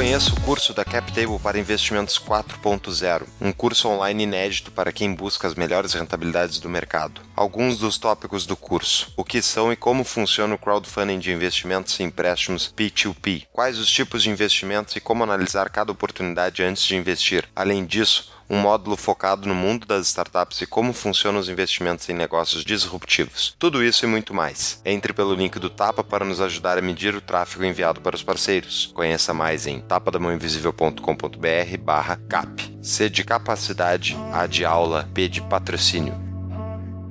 [0.00, 5.46] Conheça o curso da CapTable para Investimentos 4.0, um curso online inédito para quem busca
[5.46, 7.20] as melhores rentabilidades do mercado.
[7.36, 12.00] Alguns dos tópicos do curso: o que são e como funciona o crowdfunding de investimentos
[12.00, 16.96] e empréstimos P2P, quais os tipos de investimentos e como analisar cada oportunidade antes de
[16.96, 17.46] investir.
[17.54, 22.12] Além disso, um módulo focado no mundo das startups e como funcionam os investimentos em
[22.12, 23.54] negócios disruptivos.
[23.58, 24.80] Tudo isso e muito mais.
[24.84, 28.22] Entre pelo link do Tapa para nos ajudar a medir o tráfego enviado para os
[28.24, 28.90] parceiros.
[28.92, 32.78] Conheça mais em tapadamãoinvisível.com.br barra cap.
[32.82, 36.29] C de capacidade, A de aula, P de patrocínio.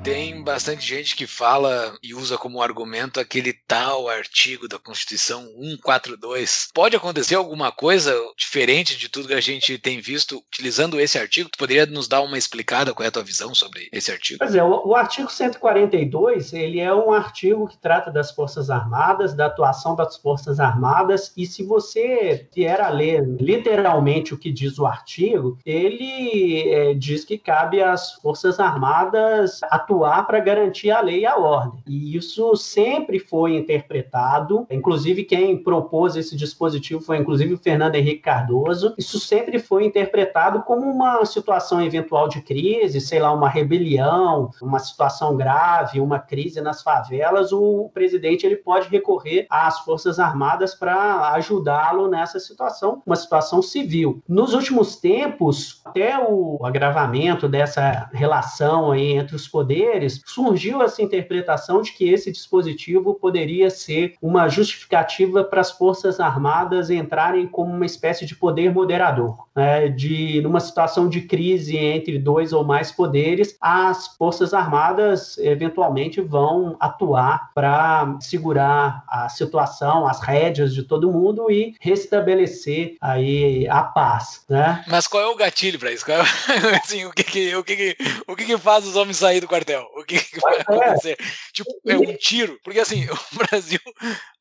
[0.03, 6.69] Tem bastante gente que fala e usa como argumento aquele tal artigo da Constituição 142.
[6.73, 11.49] Pode acontecer alguma coisa diferente de tudo que a gente tem visto utilizando esse artigo?
[11.49, 14.39] Tu poderia nos dar uma explicada qual é a tua visão sobre esse artigo?
[14.39, 19.33] Pois é, o, o artigo 142, ele é um artigo que trata das Forças Armadas,
[19.33, 24.79] da atuação das Forças Armadas, e se você vier a ler literalmente o que diz
[24.79, 31.01] o artigo, ele é, diz que cabe às Forças Armadas atuar atuar para garantir a
[31.01, 31.83] lei e a ordem.
[31.87, 38.21] E isso sempre foi interpretado, inclusive quem propôs esse dispositivo foi inclusive o Fernando Henrique
[38.21, 38.93] Cardoso.
[38.97, 44.79] Isso sempre foi interpretado como uma situação eventual de crise, sei lá, uma rebelião, uma
[44.79, 51.33] situação grave, uma crise nas favelas, o presidente ele pode recorrer às Forças Armadas para
[51.33, 54.21] ajudá-lo nessa situação, uma situação civil.
[54.27, 61.01] Nos últimos tempos, até o agravamento dessa relação aí entre os poderes poderes, surgiu essa
[61.01, 67.73] interpretação de que esse dispositivo poderia ser uma justificativa para as Forças Armadas entrarem como
[67.73, 69.87] uma espécie de poder moderador, né?
[69.87, 76.75] de numa situação de crise entre dois ou mais poderes, as Forças Armadas eventualmente vão
[76.79, 84.43] atuar para segurar a situação, as rédeas de todo mundo e restabelecer aí a paz,
[84.49, 84.83] né?
[84.87, 86.09] Mas qual é o gatilho para isso?
[86.11, 86.19] É,
[86.83, 89.47] assim, o que que, o que que, o que que faz os homens sair do
[89.47, 89.68] quartel?
[89.77, 90.61] O que, que vai é.
[90.61, 91.17] acontecer?
[91.53, 93.79] Tipo, é um tiro, porque assim, o Brasil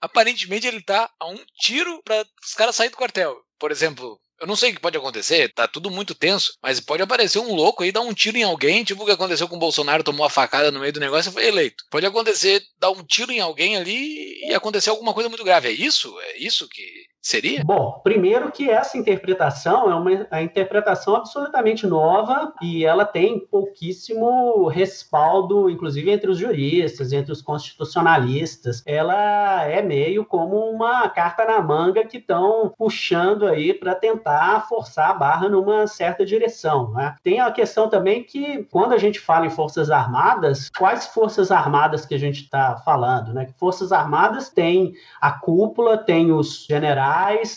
[0.01, 3.37] aparentemente ele tá a um tiro para os caras saírem do quartel.
[3.59, 7.03] Por exemplo, eu não sei o que pode acontecer, tá tudo muito tenso, mas pode
[7.03, 9.59] aparecer um louco aí, dar um tiro em alguém, tipo o que aconteceu com o
[9.59, 11.85] Bolsonaro, tomou a facada no meio do negócio e foi eleito.
[11.91, 15.69] Pode acontecer, dar um tiro em alguém ali e acontecer alguma coisa muito grave.
[15.69, 16.19] É isso?
[16.21, 16.83] É isso que
[17.21, 17.63] Seria?
[17.65, 24.67] Bom, primeiro que essa interpretação é uma a interpretação absolutamente nova e ela tem pouquíssimo
[24.69, 28.83] respaldo, inclusive entre os juristas, entre os constitucionalistas.
[28.87, 35.11] Ela é meio como uma carta na manga que estão puxando aí para tentar forçar
[35.11, 36.93] a barra numa certa direção.
[36.93, 37.15] Né?
[37.23, 42.07] Tem a questão também que, quando a gente fala em Forças Armadas, quais Forças Armadas
[42.07, 43.35] que a gente está falando?
[43.35, 43.49] Né?
[43.59, 47.08] Forças Armadas tem a cúpula, tem os generais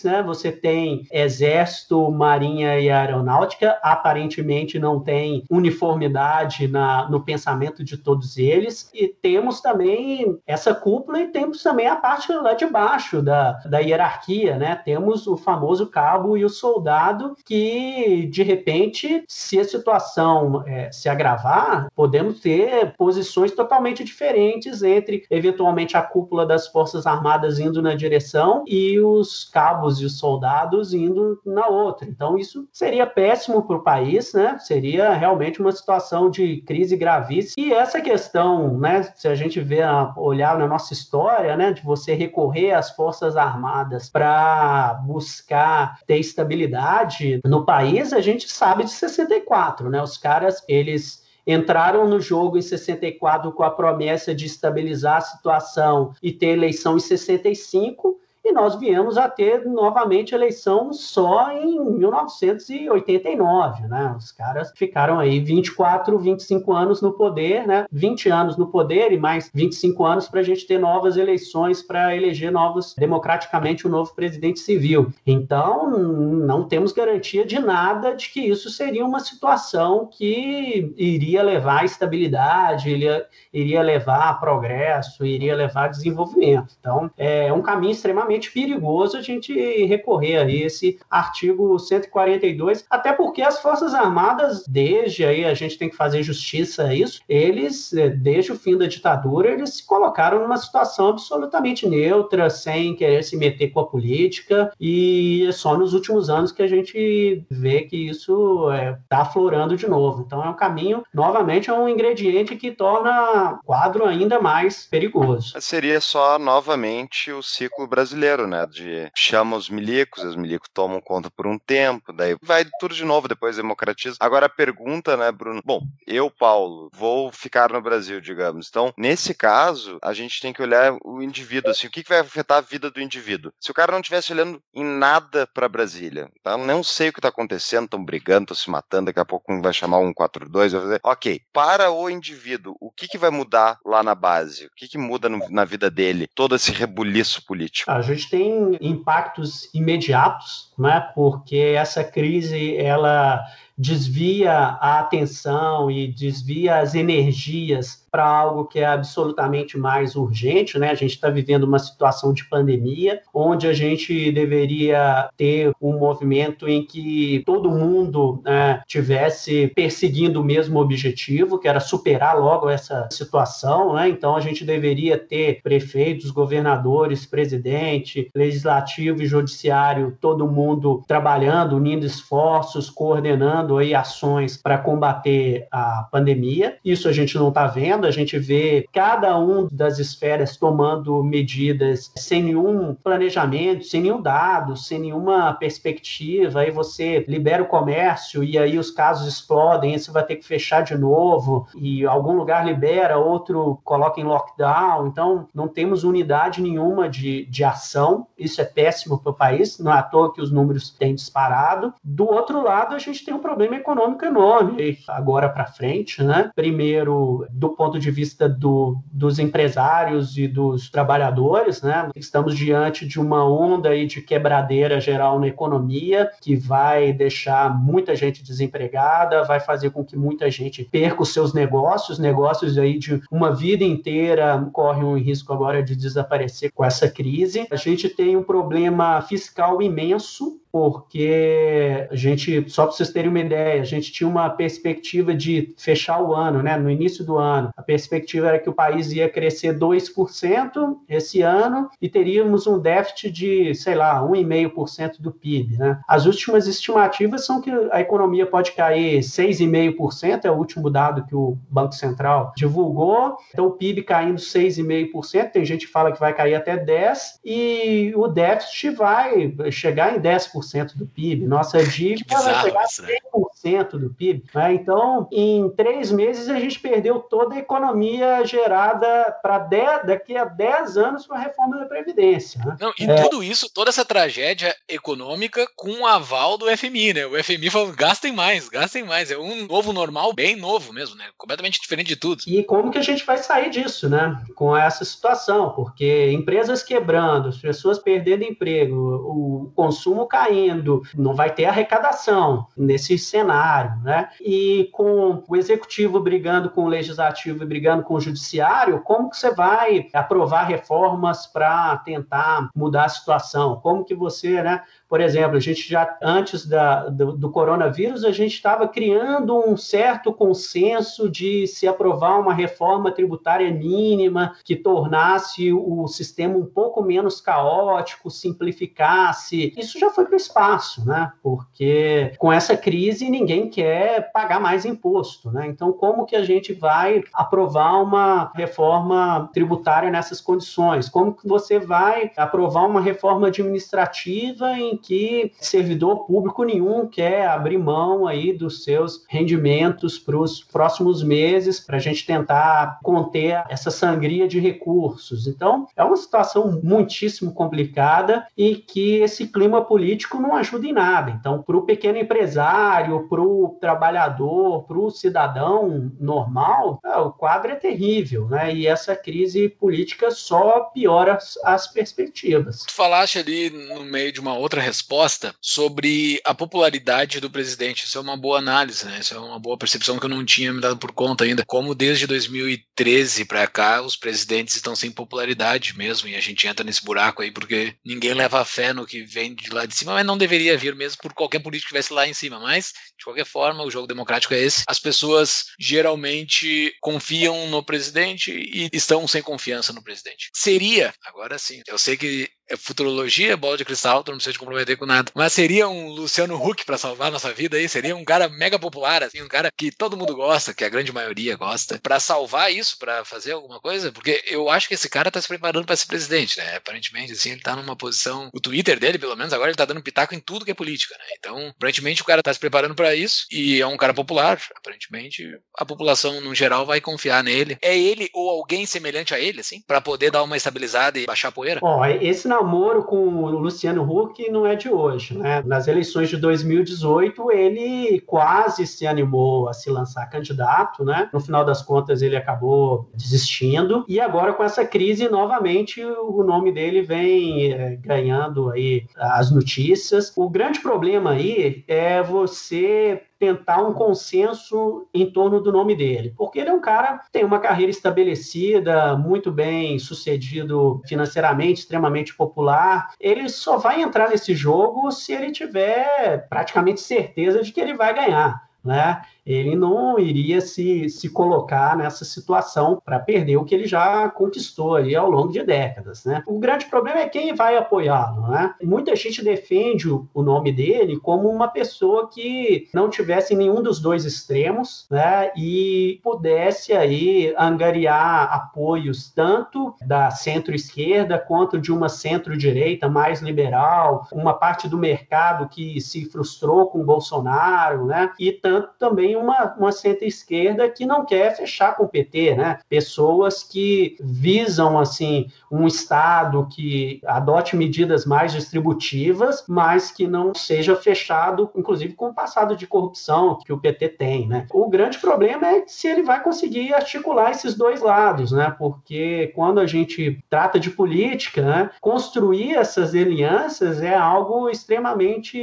[0.04, 0.22] né?
[0.22, 3.78] Você tem exército, marinha e aeronáutica.
[3.82, 8.90] Aparentemente não tem uniformidade na, no pensamento de todos eles.
[8.94, 13.78] E temos também essa cúpula e temos também a parte lá de baixo da, da
[13.78, 14.76] hierarquia, né?
[14.76, 21.08] Temos o famoso cabo e o soldado que, de repente, se a situação é, se
[21.08, 27.94] agravar, podemos ter posições totalmente diferentes entre, eventualmente, a cúpula das Forças Armadas indo na
[27.94, 32.08] direção e os cabos e os soldados indo na outra.
[32.08, 34.58] Então, isso seria péssimo para o país, né?
[34.58, 37.54] Seria realmente uma situação de crise gravíssima.
[37.56, 39.02] E essa questão, né?
[39.14, 39.80] Se a gente vê,
[40.16, 41.72] olhar na nossa história, né?
[41.72, 48.84] De você recorrer às Forças Armadas para buscar ter estabilidade no país, a gente sabe
[48.84, 50.02] de 64, né?
[50.02, 56.14] Os caras, eles entraram no jogo em 64 com a promessa de estabilizar a situação
[56.22, 63.86] e ter eleição em 65 e nós viemos a ter novamente eleição só em 1989,
[63.86, 64.16] né?
[64.18, 67.86] Os caras ficaram aí 24, 25 anos no poder, né?
[67.92, 72.16] 20 anos no poder e mais 25 anos para a gente ter novas eleições para
[72.16, 75.12] eleger novos, democraticamente, um novo presidente civil.
[75.24, 81.82] Então, não temos garantia de nada de que isso seria uma situação que iria levar
[81.82, 86.74] a estabilidade, iria, iria levar a progresso, iria levar a desenvolvimento.
[86.80, 89.52] Então, é um caminho extremamente extremamente perigoso a gente
[89.84, 95.88] recorrer a esse artigo 142, até porque as Forças Armadas, desde aí a gente tem
[95.88, 100.40] que fazer justiça a isso, eles, eh, desde o fim da ditadura, eles se colocaram
[100.40, 105.92] numa situação absolutamente neutra, sem querer se meter com a política, e é só nos
[105.94, 110.22] últimos anos que a gente vê que isso está é, tá aflorando de novo.
[110.26, 115.60] Então é um caminho, novamente, é um ingrediente que torna o quadro ainda mais perigoso.
[115.60, 118.66] Seria só novamente o ciclo brasileiro brasileiro, né?
[118.66, 123.04] De chama os milicos, os milicos tomam conta por um tempo, daí vai tudo de
[123.04, 124.16] novo, depois democratiza.
[124.20, 125.60] Agora a pergunta, né, Bruno?
[125.64, 128.68] Bom, eu, Paulo, vou ficar no Brasil, digamos.
[128.68, 132.58] Então, nesse caso, a gente tem que olhar o indivíduo, assim, o que, vai afetar
[132.58, 133.52] a vida do indivíduo.
[133.60, 136.56] Se o cara não estivesse olhando em nada para Brasília, tá?
[136.56, 139.62] não sei o que está acontecendo, estão brigando, estão se matando, daqui a pouco um
[139.62, 141.00] vai chamar um 142, vai fazer.
[141.02, 144.66] Ok, para o indivíduo, o que, que vai mudar lá na base?
[144.66, 146.28] O que, que muda no, na vida dele?
[146.34, 147.90] Todo esse rebuliço político.
[147.90, 151.00] A gente tem impactos imediatos, né?
[151.14, 153.42] Porque essa crise ela
[153.82, 160.90] desvia a atenção e desvia as energias para algo que é absolutamente mais urgente, né?
[160.90, 166.68] A gente está vivendo uma situação de pandemia, onde a gente deveria ter um movimento
[166.68, 173.08] em que todo mundo né, tivesse perseguindo o mesmo objetivo, que era superar logo essa
[173.10, 174.10] situação, né?
[174.10, 182.04] Então a gente deveria ter prefeitos, governadores, presidente, legislativo e judiciário, todo mundo trabalhando, unindo
[182.04, 186.76] esforços, coordenando aí ações para combater a pandemia.
[186.84, 188.06] Isso a gente não está vendo.
[188.06, 194.76] A gente vê cada um das esferas tomando medidas sem nenhum planejamento, sem nenhum dado,
[194.76, 200.10] sem nenhuma perspectiva, aí você libera o comércio e aí os casos explodem, aí você
[200.10, 205.48] vai ter que fechar de novo, e algum lugar libera, outro coloca em lockdown, então
[205.54, 209.98] não temos unidade nenhuma de, de ação, isso é péssimo para o país, não é
[209.98, 211.92] à toa que os números têm disparado.
[212.02, 216.50] Do outro lado, a gente tem um problema problema econômico enorme agora para frente, né?
[216.54, 222.10] Primeiro, do ponto de vista do, dos empresários e dos trabalhadores, né?
[222.16, 228.16] Estamos diante de uma onda aí de quebradeira geral na economia que vai deixar muita
[228.16, 233.22] gente desempregada, vai fazer com que muita gente perca os seus negócios, negócios aí de
[233.30, 237.66] uma vida inteira correm um risco agora de desaparecer com essa crise.
[237.70, 243.40] A gente tem um problema fiscal imenso porque a gente, só para vocês terem uma
[243.40, 246.78] ideia, a gente tinha uma perspectiva de fechar o ano, né?
[246.78, 251.90] No início do ano, a perspectiva era que o país ia crescer 2% esse ano
[252.00, 256.00] e teríamos um déficit de, sei lá, 1,5% do PIB, né?
[256.08, 261.36] As últimas estimativas são que a economia pode cair 6,5%, é o último dado que
[261.36, 263.36] o Banco Central divulgou.
[263.50, 268.14] Então, o PIB caindo 6,5%, tem gente que fala que vai cair até 10%, e
[268.16, 273.90] o déficit vai chegar em 10% 10% do PIB, nossa dívida vai chegar a 100%
[273.98, 274.44] do PIB.
[274.54, 274.74] Né?
[274.74, 279.58] Então, em três meses, a gente perdeu toda a economia gerada para
[280.04, 282.60] daqui a 10 anos com a reforma da Previdência.
[282.64, 282.76] Né?
[282.80, 283.22] Não, e é...
[283.22, 287.26] tudo isso, toda essa tragédia econômica com o aval do FMI, né?
[287.26, 289.30] O FMI falou, gastem mais, gastem mais.
[289.30, 291.26] É um novo normal bem novo mesmo, né?
[291.36, 292.42] Completamente diferente de tudo.
[292.46, 294.42] E como que a gente vai sair disso, né?
[294.54, 301.34] Com essa situação, porque empresas quebrando, as pessoas perdendo emprego, o consumo caindo, caindo, não
[301.34, 304.28] vai ter arrecadação nesse cenário, né?
[304.40, 309.36] E com o executivo brigando com o legislativo e brigando com o judiciário, como que
[309.36, 313.80] você vai aprovar reformas para tentar mudar a situação?
[313.80, 314.82] Como que você, né,
[315.12, 319.76] por exemplo, a gente já, antes da, do, do coronavírus, a gente estava criando um
[319.76, 327.02] certo consenso de se aprovar uma reforma tributária mínima que tornasse o sistema um pouco
[327.02, 329.74] menos caótico, simplificasse.
[329.76, 331.30] Isso já foi para o espaço, né?
[331.42, 335.66] Porque com essa crise ninguém quer pagar mais imposto, né?
[335.66, 341.10] Então, como que a gente vai aprovar uma reforma tributária nessas condições?
[341.10, 347.78] Como que você vai aprovar uma reforma administrativa em que servidor público nenhum quer abrir
[347.78, 353.90] mão aí dos seus rendimentos para os próximos meses para a gente tentar conter essa
[353.90, 355.46] sangria de recursos.
[355.46, 361.30] Então, é uma situação muitíssimo complicada e que esse clima político não ajuda em nada.
[361.30, 367.72] Então, para o pequeno empresário, para o trabalhador, para o cidadão normal, é, o quadro
[367.72, 368.74] é terrível, né?
[368.74, 372.84] E essa crise política só piora as, as perspectivas.
[372.84, 378.04] Tu falaste ali no meio de uma outra resposta sobre a popularidade do presidente.
[378.04, 379.18] Isso é uma boa análise, né?
[379.20, 381.64] Isso é uma boa percepção que eu não tinha me dado por conta ainda.
[381.66, 386.84] Como desde 2013 para cá, os presidentes estão sem popularidade mesmo, e a gente entra
[386.84, 390.26] nesse buraco aí porque ninguém leva fé no que vem de lá de cima, mas
[390.26, 392.60] não deveria vir mesmo por qualquer político que estivesse lá em cima.
[392.60, 394.84] Mas, de qualquer forma, o jogo democrático é esse.
[394.86, 400.50] As pessoas geralmente confiam no presidente e estão sem confiança no presidente.
[400.54, 404.96] Seria, agora sim, eu sei que é futurologia, bola de cristal, não precisa te comprometer
[404.96, 405.30] com nada.
[405.34, 407.88] Mas seria um Luciano Huck para salvar nossa vida aí?
[407.88, 411.12] Seria um cara mega popular, assim, um cara que todo mundo gosta, que a grande
[411.12, 414.10] maioria gosta, para salvar isso, para fazer alguma coisa?
[414.10, 416.76] Porque eu acho que esse cara tá se preparando para ser presidente, né?
[416.76, 418.48] Aparentemente, assim, ele tá numa posição.
[418.54, 421.14] O Twitter dele, pelo menos, agora ele tá dando pitaco em tudo que é política,
[421.18, 421.24] né?
[421.38, 424.58] Então, aparentemente, o cara tá se preparando para isso e é um cara popular.
[424.76, 425.46] Aparentemente,
[425.76, 427.76] a população, no geral, vai confiar nele.
[427.82, 431.48] É ele ou alguém semelhante a ele, assim, para poder dar uma estabilizada e baixar
[431.48, 431.80] a poeira?
[431.82, 435.62] Ó, esse não namoro com o Luciano Huck não é de hoje, né?
[435.66, 441.28] Nas eleições de 2018, ele quase se animou a se lançar candidato, né?
[441.32, 444.04] No final das contas, ele acabou desistindo.
[444.08, 450.32] E agora, com essa crise, novamente, o nome dele vem é, ganhando aí as notícias.
[450.36, 456.60] O grande problema aí é você tentar um consenso em torno do nome dele, porque
[456.60, 463.12] ele é um cara que tem uma carreira estabelecida, muito bem sucedido financeiramente, extremamente popular.
[463.18, 468.14] Ele só vai entrar nesse jogo se ele tiver praticamente certeza de que ele vai
[468.14, 468.62] ganhar.
[468.84, 469.20] Né?
[469.44, 474.96] Ele não iria se, se colocar nessa situação para perder o que ele já conquistou
[474.96, 476.42] aí ao longo de décadas, né?
[476.46, 478.74] O grande problema é quem vai apoiá-lo, né?
[478.82, 484.24] Muita gente defende o nome dele como uma pessoa que não tivesse nenhum dos dois
[484.24, 485.50] extremos, né?
[485.56, 494.54] E pudesse aí angariar apoios tanto da centro-esquerda quanto de uma centro-direita mais liberal, uma
[494.54, 498.30] parte do mercado que se frustrou com Bolsonaro, né?
[498.38, 502.78] E tanto também uma, uma centro-esquerda que não quer fechar com o PT, né?
[502.88, 510.96] Pessoas que visam, assim, um Estado que adote medidas mais distributivas, mas que não seja
[510.96, 514.66] fechado, inclusive com o passado de corrupção que o PT tem, né?
[514.72, 518.74] O grande problema é se ele vai conseguir articular esses dois lados, né?
[518.78, 525.58] Porque quando a gente trata de política, né, construir essas alianças é algo extremamente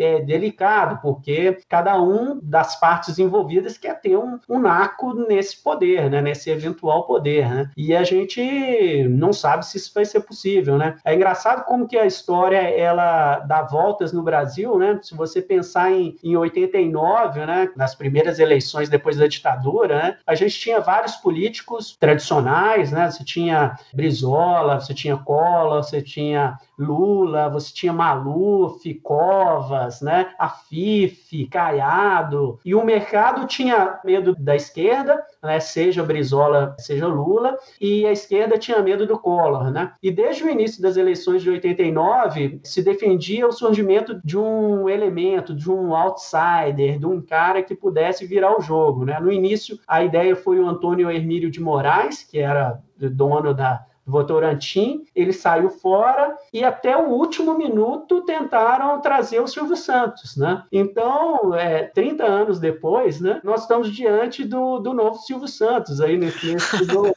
[0.00, 6.10] é, delicado, porque cada um das partes envolvidas quer ter um, um naco nesse poder,
[6.10, 6.20] né?
[6.20, 7.70] Nesse eventual poder, né?
[7.76, 10.96] E a gente não sabe se isso vai ser possível, né?
[11.04, 14.98] É engraçado como que a história ela dá voltas no Brasil, né?
[15.02, 17.70] Se você pensar em, em 89, né?
[17.76, 20.18] Nas primeiras eleições depois da ditadura, né?
[20.26, 23.10] A gente tinha vários políticos tradicionais, né?
[23.10, 30.32] Você tinha Brizola, você tinha Collor, você tinha Lula, você tinha Maluf, Covas, né?
[30.38, 35.60] Afif, Caiado, e o mercado tinha medo da esquerda, né?
[35.60, 39.92] Seja Brizola, seja Lula, e a esquerda tinha medo do Collor, né?
[40.02, 45.54] E desde o início das eleições de 89 se defendia o surgimento de um elemento,
[45.54, 49.18] de um outsider, de um cara que pudesse virar o jogo, né?
[49.20, 55.04] No início a ideia foi o Antônio Hermílio de Moraes, que era dono da Votorantim,
[55.14, 60.62] ele saiu fora e até o último minuto tentaram trazer o Silvio Santos, né?
[60.70, 66.18] Então, é, 30 anos depois, né, nós estamos diante do, do novo Silvio Santos aí
[66.18, 67.14] nesse, nesse do,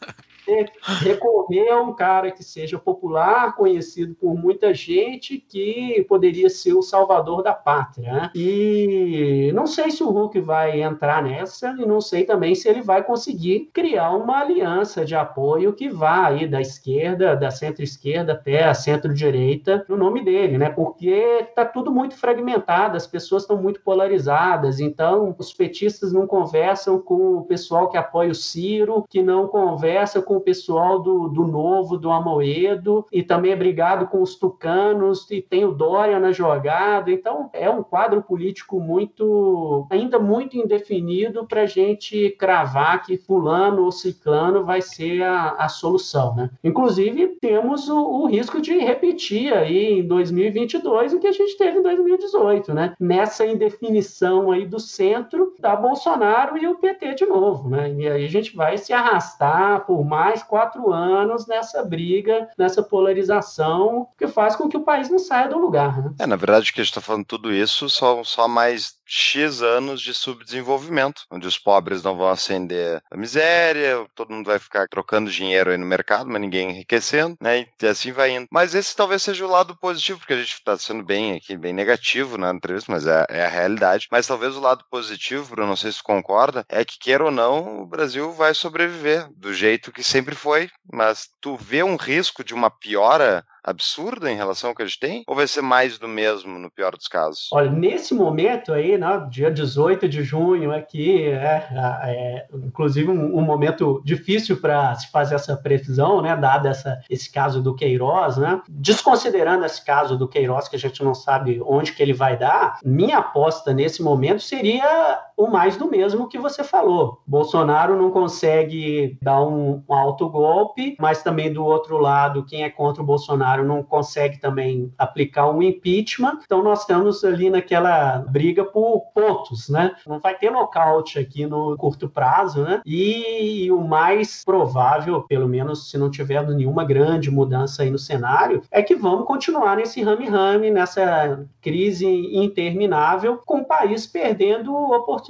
[1.02, 6.82] recorrer a um cara que seja popular, conhecido por muita gente, que poderia ser o
[6.82, 8.12] salvador da pátria.
[8.12, 8.32] Né?
[8.36, 12.82] E não sei se o Hulk vai entrar nessa, e não sei também se ele
[12.82, 18.66] vai conseguir criar uma aliança de apoio que vá aí da esquerda, da centro-esquerda até
[18.66, 20.70] a centro-direita, no nome dele, né?
[20.70, 27.00] Porque está tudo muito fragmentado, as pessoas estão muito polarizadas, então os petistas não conversam
[27.00, 31.46] com o pessoal que apoia o Ciro, que não conversa com o pessoal do, do
[31.46, 36.32] Novo, do Amoedo, e também é brigado com os tucanos, e tem o Dória na
[36.32, 37.12] jogada.
[37.12, 43.84] Então, é um quadro político muito, ainda muito indefinido para a gente cravar que fulano
[43.84, 46.36] ou ciclano vai ser a, a solução.
[46.36, 46.50] Né?
[46.64, 51.80] Inclusive, temos o, o risco de repetir aí em 2022 o que a gente teve
[51.80, 52.94] em 2018, né?
[53.00, 57.94] Nessa indefinição aí do centro, da Bolsonaro e o PT de novo, né?
[57.94, 62.84] E aí a gente vai se arrastar por mais mais quatro anos nessa briga, nessa
[62.84, 66.02] polarização, que faz com que o país não saia do lugar.
[66.02, 66.14] Né?
[66.20, 70.02] É, na verdade, que a gente está falando tudo isso só, só mais X anos
[70.02, 75.32] de subdesenvolvimento, onde os pobres não vão ascender a miséria, todo mundo vai ficar trocando
[75.32, 77.66] dinheiro aí no mercado, mas ninguém enriquecendo, né?
[77.82, 78.48] E assim vai indo.
[78.52, 81.74] Mas esse talvez seja o lado positivo, porque a gente está sendo bem aqui, bem
[81.74, 84.08] negativo na entrevista, mas é, é, a realidade.
[84.12, 87.82] Mas talvez o lado positivo, Bruno, não sei se concorda, é que queira ou não,
[87.82, 92.54] o Brasil vai sobreviver do jeito que sempre foi, mas tu vê um risco de
[92.54, 95.24] uma piora absurda em relação ao que a gente tem?
[95.28, 97.50] Ou vai ser mais do mesmo no pior dos casos?
[97.52, 101.68] Olha, nesse momento aí, né, dia 18 de junho aqui, é,
[102.04, 107.30] é inclusive um, um, momento difícil para se fazer essa previsão, né, dado essa, esse
[107.30, 108.62] caso do Queiroz, né?
[108.70, 112.80] Desconsiderando esse caso do Queiroz, que a gente não sabe onde que ele vai dar,
[112.86, 117.22] minha aposta nesse momento seria o mais do mesmo que você falou.
[117.28, 122.70] Bolsonaro não consegue dar um, um alto golpe, mas também do outro lado, quem é
[122.70, 128.66] contra o Bolsonaro não consegue também aplicar um impeachment, então nós estamos ali naquela briga
[128.66, 129.94] por pontos, né?
[130.08, 132.82] Não vai ter nocaute aqui no curto prazo, né?
[132.84, 138.64] E o mais provável, pelo menos se não tiver nenhuma grande mudança aí no cenário,
[138.72, 145.27] é que vamos continuar nesse rame-rame, nessa crise interminável, com o país perdendo oportunidades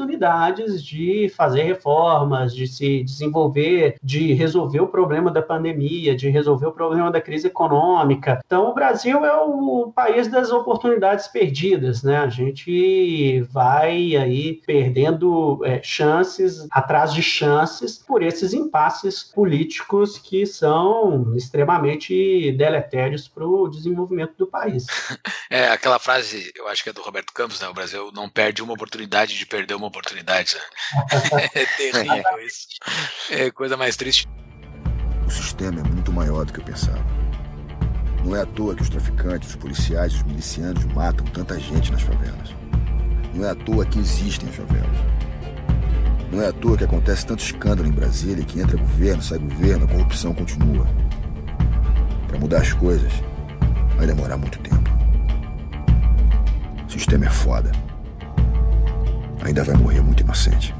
[0.83, 6.71] de fazer reformas, de se desenvolver, de resolver o problema da pandemia, de resolver o
[6.71, 8.39] problema da crise econômica.
[8.45, 12.17] Então, o Brasil é o país das oportunidades perdidas, né?
[12.17, 20.45] A gente vai aí perdendo é, chances atrás de chances por esses impasses políticos que
[20.45, 24.85] são extremamente deletérios para o desenvolvimento do país.
[25.49, 27.69] É aquela frase, eu acho que é do Roberto Campos, né?
[27.69, 30.55] O Brasil não perde uma oportunidade de perder uma oportunidade.
[30.55, 31.49] Né?
[31.53, 32.67] é terrível isso.
[33.29, 34.27] É coisa mais triste.
[35.25, 37.05] O sistema é muito maior do que eu pensava.
[38.23, 42.01] Não é à toa que os traficantes, os policiais, os milicianos matam tanta gente nas
[42.01, 42.55] favelas.
[43.33, 44.97] Não é à toa que existem as favelas.
[46.31, 49.85] Não é à toa que acontece tanto escândalo em Brasília que entra governo, sai governo,
[49.85, 50.85] a corrupção continua.
[52.27, 53.11] Para mudar as coisas,
[53.95, 54.89] vai demorar muito tempo.
[56.85, 57.71] O sistema é foda.
[59.41, 60.73] Ainda vai morrer muito inocente.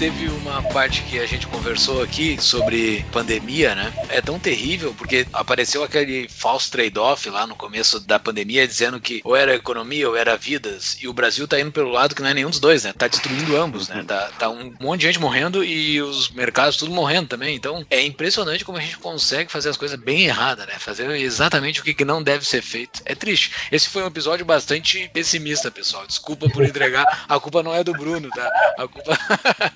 [0.00, 3.92] Teve uma parte que a gente conversou aqui sobre pandemia, né?
[4.08, 9.20] É tão terrível porque apareceu aquele false trade-off lá no começo da pandemia dizendo que
[9.22, 10.96] ou era economia ou era vidas.
[11.02, 12.94] E o Brasil tá indo pelo lado que não é nenhum dos dois, né?
[12.94, 14.02] Tá destruindo ambos, né?
[14.08, 17.54] Tá, tá um monte de gente morrendo e os mercados tudo morrendo também.
[17.54, 20.78] Então é impressionante como a gente consegue fazer as coisas bem erradas, né?
[20.78, 23.02] Fazer exatamente o que não deve ser feito.
[23.04, 23.52] É triste.
[23.70, 26.06] Esse foi um episódio bastante pessimista, pessoal.
[26.06, 27.26] Desculpa por entregar.
[27.28, 28.50] A culpa não é do Bruno, tá?
[28.78, 29.18] A culpa.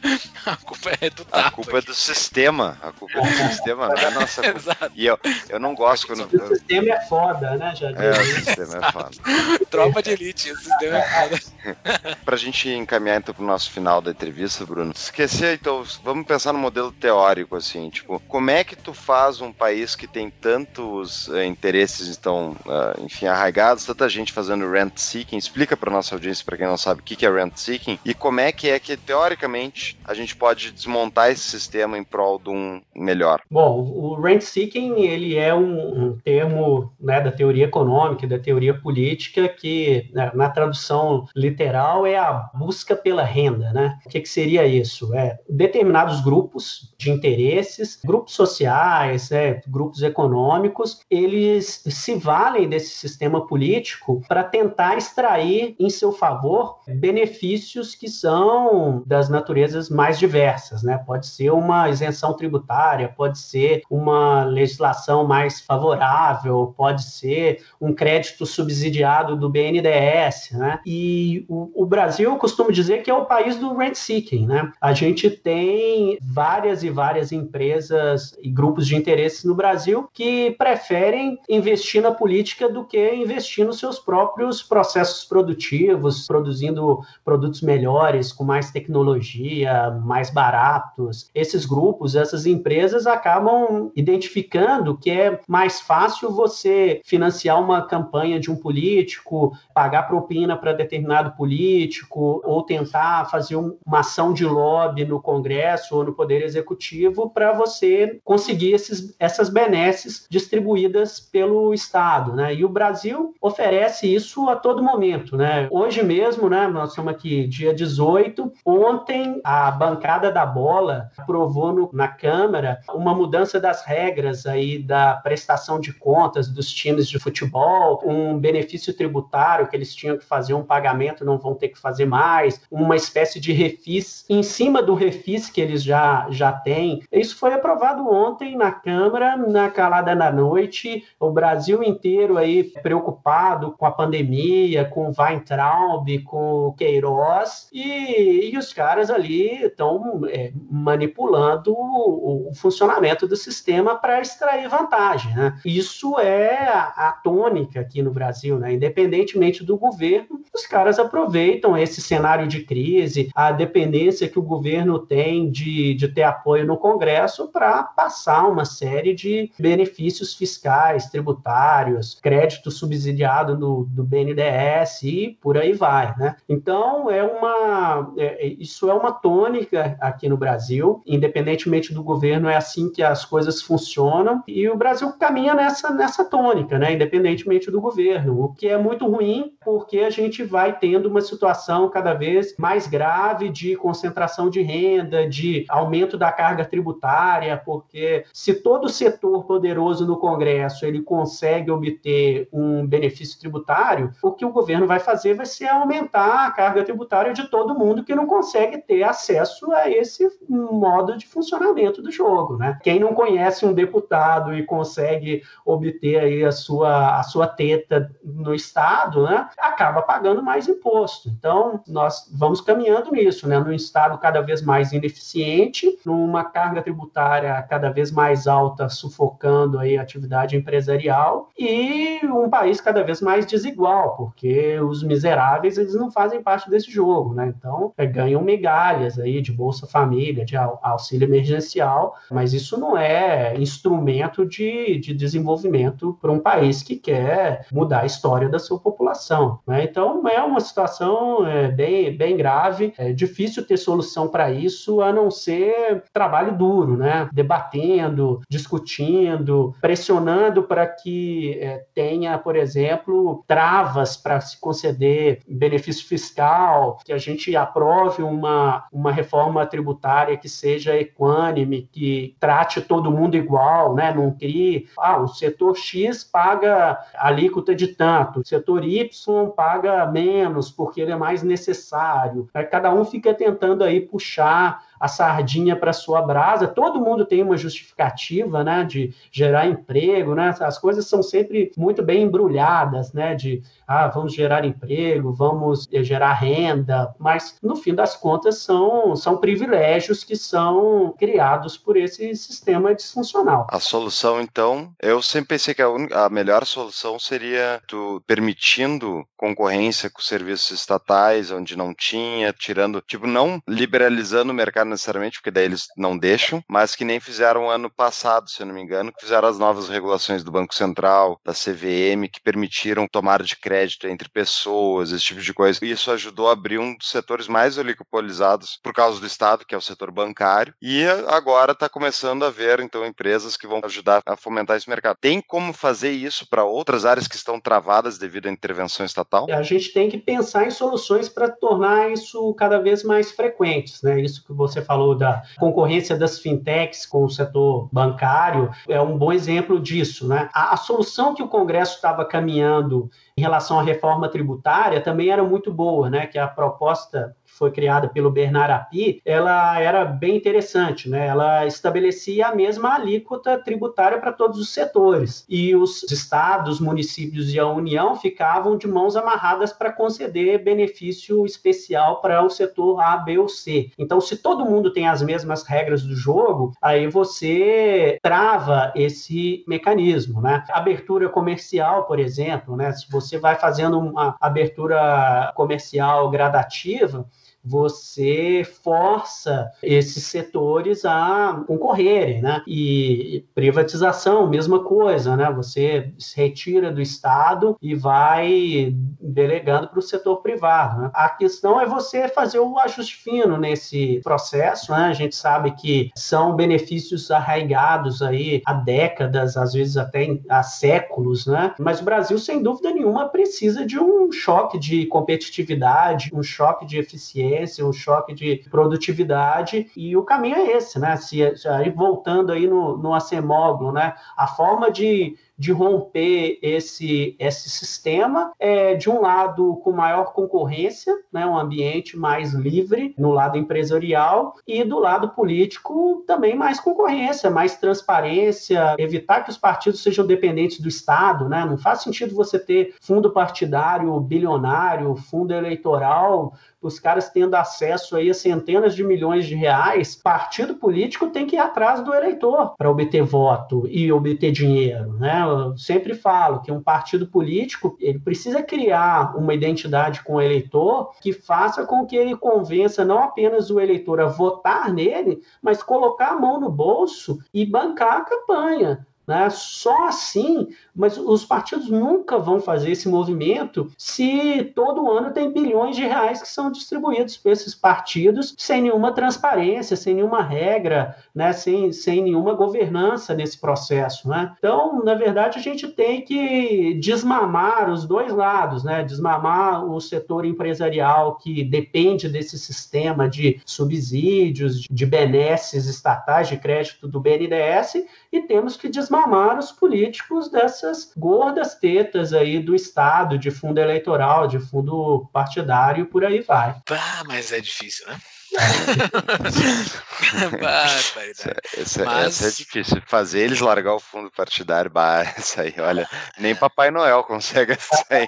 [0.46, 2.78] A culpa é do A Tapo culpa é do sistema.
[2.82, 4.58] A culpa é do sistema, não é nossa culpa.
[4.58, 4.92] Exato.
[4.94, 6.24] E eu, eu não gosto quando.
[6.24, 9.10] O sistema é foda, né, já É, o sistema é foda.
[9.70, 10.52] Tropa de elite.
[10.52, 12.16] O sistema é foda.
[12.24, 16.58] Pra gente encaminhar então pro nosso final da entrevista, Bruno, esquecer, então, vamos pensar no
[16.58, 21.46] modelo teórico, assim, tipo, como é que tu faz um país que tem tantos eh,
[21.46, 26.56] interesses, então, ah, enfim, arraigados, tanta gente fazendo rent seeking, explica pra nossa audiência, pra
[26.56, 28.96] quem não sabe, o que que é rent seeking, e como é que é que,
[28.96, 33.40] teoricamente, a gente pode desmontar esse sistema em prol de um melhor.
[33.50, 38.74] Bom, o rent seeking ele é um, um termo né, da teoria econômica, da teoria
[38.74, 43.98] política que né, na tradução literal é a busca pela renda, né?
[44.05, 45.14] O que, que seria isso?
[45.14, 53.46] É determinados grupos de interesses, grupos sociais, é, grupos econômicos, eles se valem desse sistema
[53.46, 60.99] político para tentar extrair em seu favor benefícios que são das naturezas mais diversas, né?
[61.07, 68.45] Pode ser uma isenção tributária, pode ser uma legislação mais favorável, pode ser um crédito
[68.45, 70.80] subsidiado do BNDES, né?
[70.84, 74.72] E o, o Brasil, eu costumo dizer que é o país do rent seeking, né?
[74.80, 81.38] A gente tem várias e várias empresas e grupos de interesses no Brasil que preferem
[81.49, 88.45] investir na política do que investir nos seus próprios processos produtivos, produzindo produtos melhores, com
[88.45, 91.30] mais tecnologia, mais baratos.
[91.35, 98.51] Esses grupos, essas empresas acabam identificando que é mais fácil você financiar uma campanha de
[98.51, 105.05] um político, pagar propina para determinado político, ou tentar fazer um- uma ação de lobby
[105.05, 112.32] no Congresso ou no Poder Executivo para você conseguir esses, essas benesses distribuídas pelo Estado.
[112.32, 112.55] Né?
[112.55, 115.37] E o Brasil oferece isso a todo momento.
[115.37, 115.68] Né?
[115.70, 121.90] Hoje mesmo, né, nós estamos aqui dia 18, ontem a bancada da bola aprovou no-
[121.92, 128.00] na Câmara uma mudança das regras aí da prestação de contas dos times de futebol,
[128.04, 132.06] um benefício tributário que eles tinham que fazer um pagamento, não vão ter que fazer
[132.06, 137.02] mais, uma espécie de refis em cima do refis que eles já, já têm.
[137.12, 143.72] Isso foi aprovado ontem na Câmara, na calada da noite, o Brasil inteiro aí preocupado
[143.72, 150.22] com a pandemia, com o Weintraub, com o Queiroz, e, e os caras ali estão
[150.28, 155.34] é, manipulando o, o funcionamento do sistema para extrair vantagem.
[155.34, 155.58] Né?
[155.64, 158.72] Isso é a, a tônica aqui no Brasil, né?
[158.72, 164.98] independentemente do governo, os caras aproveitam esse cenário de crise, a dependência que o governo
[164.98, 172.18] tem de, de ter apoio no Congresso para passar uma série de benefícios fiscais, tributários,
[172.20, 176.14] crédito subsidiado do, do BNDES e por aí vai.
[176.16, 176.36] Né?
[176.48, 179.53] Então, é uma, é, isso é uma tônica
[180.00, 185.12] aqui no Brasil, independentemente do governo, é assim que as coisas funcionam, e o Brasil
[185.12, 186.92] caminha nessa, nessa tônica, né?
[186.92, 191.88] independentemente do governo, o que é muito ruim, porque a gente vai tendo uma situação
[191.88, 198.55] cada vez mais grave de concentração de renda, de aumento da carga tributária, porque se
[198.55, 204.86] todo setor poderoso no Congresso ele consegue obter um benefício tributário, o que o governo
[204.86, 209.02] vai fazer vai ser aumentar a carga tributária de todo mundo que não consegue ter
[209.02, 212.78] acesso a esse modo de funcionamento do jogo, né?
[212.82, 218.55] Quem não conhece um deputado e consegue obter aí a sua, a sua teta no
[218.55, 219.49] Estado, né?
[219.59, 221.28] Acaba pagando mais imposto.
[221.28, 223.59] Então, nós vamos caminhando nisso, né?
[223.59, 229.97] Num Estado cada vez mais ineficiente, numa carga tributária cada vez mais alta, sufocando aí
[229.97, 236.11] a atividade empresarial e um país cada vez mais desigual, porque os miseráveis, eles não
[236.11, 237.53] fazem parte desse jogo, né?
[237.57, 243.55] Então, é, ganham migalhas aí de Bolsa Família, de auxílio emergencial, mas isso não é
[243.59, 249.61] instrumento de, de desenvolvimento para um país que quer mudar a história da sua população.
[249.66, 249.85] Né?
[249.85, 255.12] Então, é uma situação é, bem, bem grave, é difícil ter solução para isso, a
[255.12, 257.28] não ser trabalho duro, né?
[257.32, 266.99] debatendo, discutindo, pressionando para que é, tenha, por exemplo, travas para se conceder benefício fiscal,
[267.05, 273.36] que a gente aprove uma, uma reforma tributária que seja equânime, que trate todo mundo
[273.36, 274.12] igual, né?
[274.12, 280.70] não crie, ah, o setor X paga alíquota de tanto, o setor Y paga menos
[280.70, 282.48] porque ele é mais necessário.
[282.70, 286.66] Cada um fica tentando aí puxar a sardinha para sua brasa.
[286.66, 290.55] Todo mundo tem uma justificativa, né, de gerar emprego, né?
[290.61, 296.03] As coisas são sempre muito bem embrulhadas, né, de ah, vamos gerar emprego, vamos eh,
[296.03, 302.34] gerar renda, mas no fim das contas são, são privilégios que são criados por esse
[302.34, 303.66] sistema disfuncional.
[303.70, 305.88] A solução, então, eu sempre pensei que a,
[306.24, 313.26] a melhor solução seria tu permitindo concorrência com serviços estatais, onde não tinha, tirando, tipo,
[313.26, 317.91] não liberalizando o mercado necessariamente, porque daí eles não deixam, mas que nem fizeram ano
[317.91, 321.53] passado, se eu não me engano, que fizeram as novas regulações do Banco Central, da
[321.53, 325.78] CVM, que permitiram tomar de crédito entre pessoas, esse tipo de coisa.
[325.82, 329.74] E isso ajudou a abrir um dos setores mais oligopolizados por causa do Estado, que
[329.74, 330.74] é o setor bancário.
[330.80, 335.16] E agora está começando a ver, então, empresas que vão ajudar a fomentar esse mercado.
[335.20, 339.47] Tem como fazer isso para outras áreas que estão travadas devido à intervenção estatal?
[339.51, 344.20] A gente tem que pensar em soluções para tornar isso cada vez mais frequentes, né?
[344.20, 349.32] Isso que você falou da concorrência das fintechs com o setor bancário é um bom
[349.32, 350.48] exemplo disso, né?
[350.52, 355.42] A, a solução que o Congresso estava caminhando em relação à reforma tributária também era
[355.42, 356.26] muito boa, né?
[356.26, 361.26] Que a proposta foi criada pelo Bernard Api, ela era bem interessante, né?
[361.26, 365.44] Ela estabelecia a mesma alíquota tributária para todos os setores.
[365.48, 372.20] E os estados, municípios e a União ficavam de mãos amarradas para conceder benefício especial
[372.20, 373.90] para o setor A, B ou C.
[373.96, 380.40] Então, se todo mundo tem as mesmas regras do jogo, aí você trava esse mecanismo,
[380.40, 380.64] né?
[380.70, 382.92] Abertura comercial, por exemplo, né?
[382.92, 387.26] Se você vai fazendo uma abertura comercial gradativa,
[387.64, 392.62] você força esses setores a concorrerem, né?
[392.66, 395.50] E privatização, mesma coisa, né?
[395.52, 401.00] Você se retira do Estado e vai delegando para o setor privado.
[401.00, 401.10] Né?
[401.14, 405.06] A questão é você fazer o ajuste fino nesse processo, né?
[405.06, 411.46] A gente sabe que são benefícios arraigados aí há décadas, às vezes até há séculos,
[411.46, 411.74] né?
[411.78, 416.98] Mas o Brasil, sem dúvida nenhuma, precisa de um choque de competitividade, um choque de
[416.98, 421.16] eficiência um choque de produtividade, e o caminho é esse, né?
[421.16, 424.14] Se aí voltando aí no, no acemóglo, né?
[424.36, 431.14] A forma de de romper esse, esse sistema, é, de um lado com maior concorrência,
[431.32, 437.50] né, um ambiente mais livre no lado empresarial, e do lado político também mais concorrência,
[437.50, 441.48] mais transparência, evitar que os partidos sejam dependentes do Estado.
[441.48, 441.64] Né?
[441.64, 446.52] Não faz sentido você ter fundo partidário bilionário, fundo eleitoral
[446.84, 451.57] os caras tendo acesso aí a centenas de milhões de reais, partido político tem que
[451.57, 455.43] ir atrás do eleitor para obter voto e obter dinheiro, né?
[455.51, 461.11] Eu sempre falo que um partido político, ele precisa criar uma identidade com o eleitor
[461.20, 466.32] que faça com que ele convença não apenas o eleitor a votar nele, mas colocar
[466.32, 469.07] a mão no bolso e bancar a campanha.
[469.26, 469.48] Né?
[469.50, 475.96] Só assim, mas os partidos nunca vão fazer esse movimento se todo ano tem bilhões
[475.96, 481.52] de reais que são distribuídos para esses partidos sem nenhuma transparência, sem nenhuma regra, né?
[481.52, 484.28] sem, sem nenhuma governança nesse processo.
[484.28, 484.54] Né?
[484.58, 489.02] Então, na verdade, a gente tem que desmamar os dois lados, né?
[489.02, 497.08] desmamar o setor empresarial que depende desse sistema de subsídios, de benesses estatais de crédito
[497.08, 498.04] do BNDES,
[498.35, 504.49] e temos que desmamar os políticos dessas gordas tetas aí do Estado, de fundo eleitoral,
[504.49, 506.74] de fundo partidário, por aí vai.
[506.91, 508.18] Ah, mas é difícil, né?
[511.30, 512.26] essa, essa, Mas...
[512.26, 513.01] essa, é difícil.
[513.07, 516.07] Fazer eles largar o fundo partidário, bah, essa aí, olha,
[516.39, 518.26] nem Papai Noel consegue essa aí.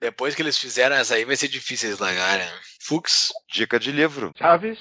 [0.00, 2.48] Depois que eles fizeram essa aí, vai ser difícil eles largarem.
[2.80, 3.32] Fux.
[3.50, 4.32] Dica de livro.
[4.36, 4.78] Chaves,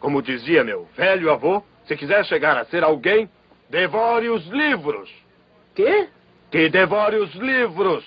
[0.00, 3.28] como dizia meu velho avô, se quiser chegar a ser alguém,
[3.70, 5.10] Devore os livros.
[5.74, 6.08] Quê?
[6.50, 8.04] Que devore os livros.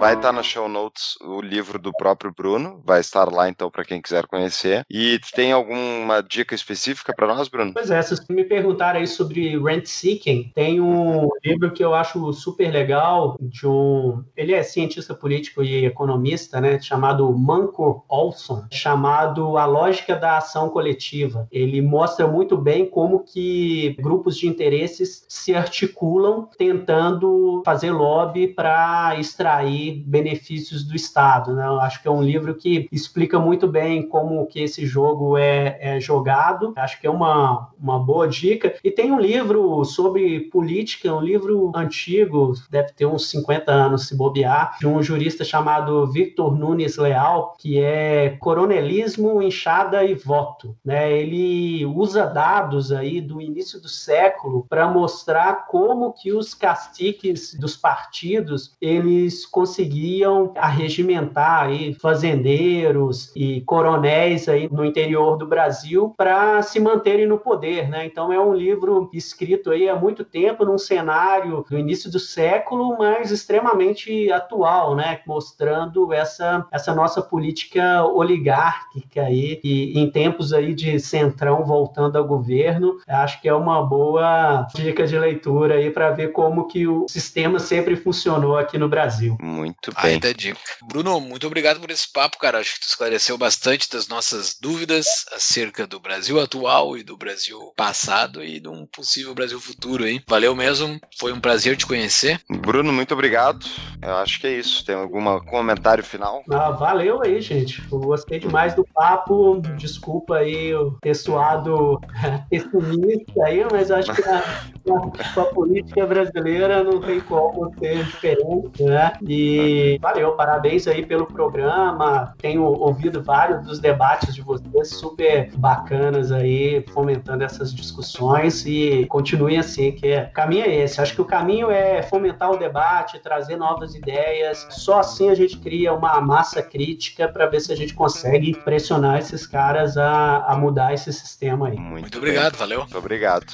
[0.00, 3.84] Vai estar na show notes o livro do próprio Bruno, vai estar lá então para
[3.84, 4.82] quem quiser conhecer.
[4.88, 7.74] E tem alguma dica específica para nós, Bruno?
[7.74, 10.52] Pois é, vocês me perguntaram aí sobre Rent Seeking.
[10.54, 15.84] Tem um livro que eu acho super legal de um, ele é cientista político e
[15.84, 21.46] economista, né, chamado Manco Olson, chamado A Lógica da Ação Coletiva.
[21.52, 29.14] Ele mostra muito bem como que grupos de interesses se articulam tentando fazer lobby para
[29.18, 31.54] extrair benefícios do Estado.
[31.54, 31.66] Né?
[31.66, 35.78] Eu acho que é um livro que explica muito bem como que esse jogo é,
[35.80, 36.72] é jogado.
[36.76, 38.74] Acho que é uma, uma boa dica.
[38.82, 44.16] E tem um livro sobre política, um livro antigo, deve ter uns 50 anos se
[44.16, 50.76] bobear, de um jurista chamado Victor Nunes Leal, que é Coronelismo, Enxada e Voto.
[50.84, 51.12] Né?
[51.12, 57.76] Ele usa dados aí do início do século para mostrar como que os caciques dos
[57.76, 59.46] partidos eles
[59.80, 67.38] conseguiam arregimentar aí fazendeiros e coronéis aí no interior do Brasil para se manterem no
[67.38, 68.04] poder, né?
[68.04, 72.96] Então é um livro escrito aí há muito tempo num cenário do início do século,
[72.98, 75.20] mas extremamente atual, né?
[75.26, 82.26] Mostrando essa essa nossa política oligárquica aí e em tempos aí de centrão voltando ao
[82.26, 87.06] governo, acho que é uma boa dica de leitura aí para ver como que o
[87.08, 89.36] sistema sempre funcionou aqui no Brasil.
[89.40, 89.69] Muito
[90.02, 90.14] bem.
[90.14, 90.60] Ainda dica.
[90.82, 92.58] Bruno, muito obrigado por esse papo, cara.
[92.58, 97.72] Acho que tu esclareceu bastante das nossas dúvidas acerca do Brasil atual e do Brasil
[97.76, 100.22] passado e de um possível Brasil futuro, hein?
[100.28, 102.40] Valeu mesmo, foi um prazer te conhecer.
[102.48, 103.64] Bruno, muito obrigado.
[104.02, 104.84] Eu acho que é isso.
[104.84, 106.42] Tem algum comentário final?
[106.50, 107.82] Ah, valeu aí, gente.
[107.90, 109.60] Eu gostei demais do papo.
[109.76, 112.00] Desculpa aí o pessoado
[112.50, 118.82] pessimista aí, mas acho que a, a, a política brasileira não tem como ser diferente,
[118.82, 119.12] né?
[119.26, 119.59] E
[120.00, 122.34] valeu, parabéns aí pelo programa.
[122.38, 129.58] Tenho ouvido vários dos debates de vocês, super bacanas aí, fomentando essas discussões e continuem
[129.58, 131.00] assim, que é, o caminho é esse.
[131.00, 134.66] Acho que o caminho é fomentar o debate, trazer novas ideias.
[134.70, 139.18] Só assim a gente cria uma massa crítica para ver se a gente consegue pressionar
[139.18, 141.76] esses caras a, a mudar esse sistema aí.
[141.78, 142.80] Muito, Muito obrigado, valeu.
[142.80, 143.46] Muito obrigado.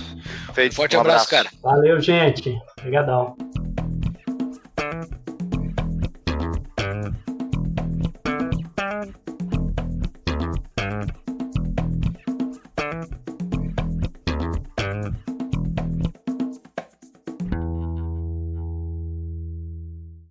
[0.55, 0.75] Feito.
[0.75, 1.49] Forte um abraço, cara.
[1.63, 2.61] Valeu, gente.
[2.79, 3.37] Obrigadão.